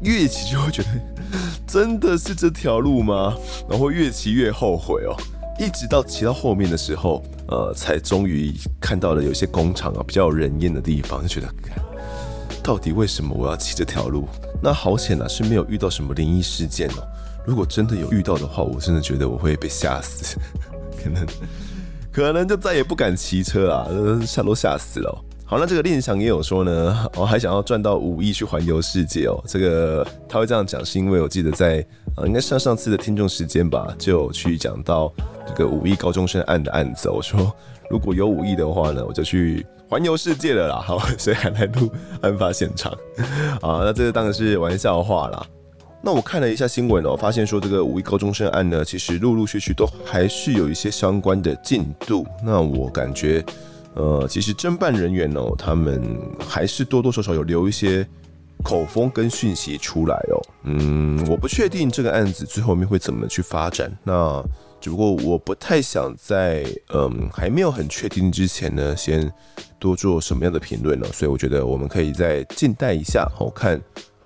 [0.01, 0.89] 越骑就会觉得
[1.67, 3.35] 真的是这条路吗？
[3.69, 5.15] 然后越骑越后悔哦。
[5.59, 11.47] 一直到骑到后面的时候，呃，才终于看到了有些工厂啊，比较人烟的地方，就觉得
[12.63, 14.27] 到底为什么我要骑这条路？
[14.63, 17.03] 那好险啊，是没有遇到什么灵异事件哦。
[17.45, 20.37] 如果真的有遇到的话，我真的觉得我会被吓死，
[21.03, 21.27] 可能。
[22.11, 23.87] 可能就再也不敢骑车啊，
[24.25, 25.25] 吓都吓死了。
[25.45, 29.41] 好，那这个念想也有说呢，我还想要赚到五亿去环游世界哦。
[29.45, 31.85] 这个他会这样讲，是因为我记得在
[32.15, 35.11] 呃，应该上上次的听众时间吧，就去讲到
[35.45, 37.09] 这个五亿高中生案的案子。
[37.09, 37.53] 我说
[37.89, 40.81] 如果有五亿的话呢，我就去环游世界了啦。
[40.81, 41.91] 好，所以还来录
[42.21, 42.91] 案发现场
[43.61, 43.83] 啊。
[43.83, 45.45] 那这个当然是玩笑话啦。
[46.03, 52.25] 那我看了一下新闻哦，发现说这个五一高中生案呢，其实陆陆续续都还是有一些相关的进度。
[52.43, 53.45] 那我感觉，
[53.93, 56.01] 呃，其实侦办人员哦，他们
[56.39, 58.03] 还是多多少少有留一些
[58.63, 60.41] 口风跟讯息出来哦。
[60.63, 63.95] 嗯，我不确定这个案子最后面会怎么去发展。
[64.03, 64.43] 那
[64.79, 69.31] 只不过我不太想在嗯还没有很确定之前呢，先
[69.77, 71.07] 多做什么样的评论了。
[71.13, 73.79] 所以我觉得我们可以再静待一下，好看。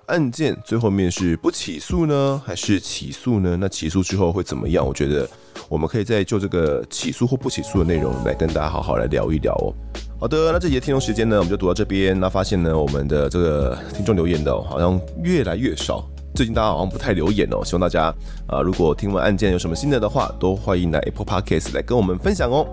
[0.08, 3.58] 案件最后面是不起诉呢，还是起诉呢？
[3.60, 4.86] 那起诉之后会怎么样？
[4.86, 5.28] 我觉得
[5.68, 9.74] 我们可以再就这个起诉或不起诉的内容来跟大家好好来聊一聊哦。
[10.20, 12.18] 好的，那这节听众时间呢，我们就读到这边。
[12.20, 17.66] 那发现呢，我们的这个听众留言的好像越来越少，最近大家好像不太留言哦。
[17.66, 18.14] 希望大家
[18.48, 22.68] 啊，如果听完案件有什么心得的话，都欢迎来 Apple Podcast 来跟我们分享哦。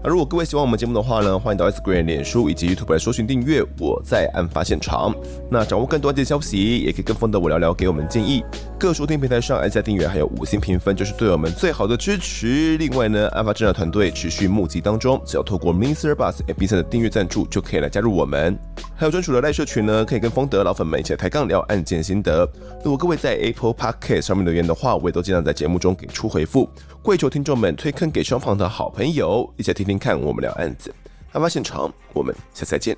[0.00, 3.64] 那如果各位喜欢我们节目的话呢，欢迎到 S Green、脸书以及 YouTube 来搜寻订阅。
[3.80, 5.12] 我在案发现场。
[5.50, 8.44] 那掌握更多案件消息，也可以跟风的我聊聊，给我们建议。
[8.78, 12.76] 各收听平台上按下订阅，还有五星评分，就是对我们最好的支持。
[12.76, 16.12] 另外呢，案发侦查团队持续募集当中，只要透过 Mr.
[16.14, 18.56] Bus FB 上的订阅赞助，就可以来加入我们。
[18.94, 22.48] 还有专属的赖社群呢，可以跟风德老粉们一起抬杠聊案件心得。
[22.84, 26.70] 如果各位在 Apple Podcast 上面留言的话，我也都尽量在节目中给出回复。
[27.02, 30.94] 跪求听众们推坑给双方的好朋友，一起来听听看我们聊案子。
[31.32, 32.96] 案发现场，我们下次再见。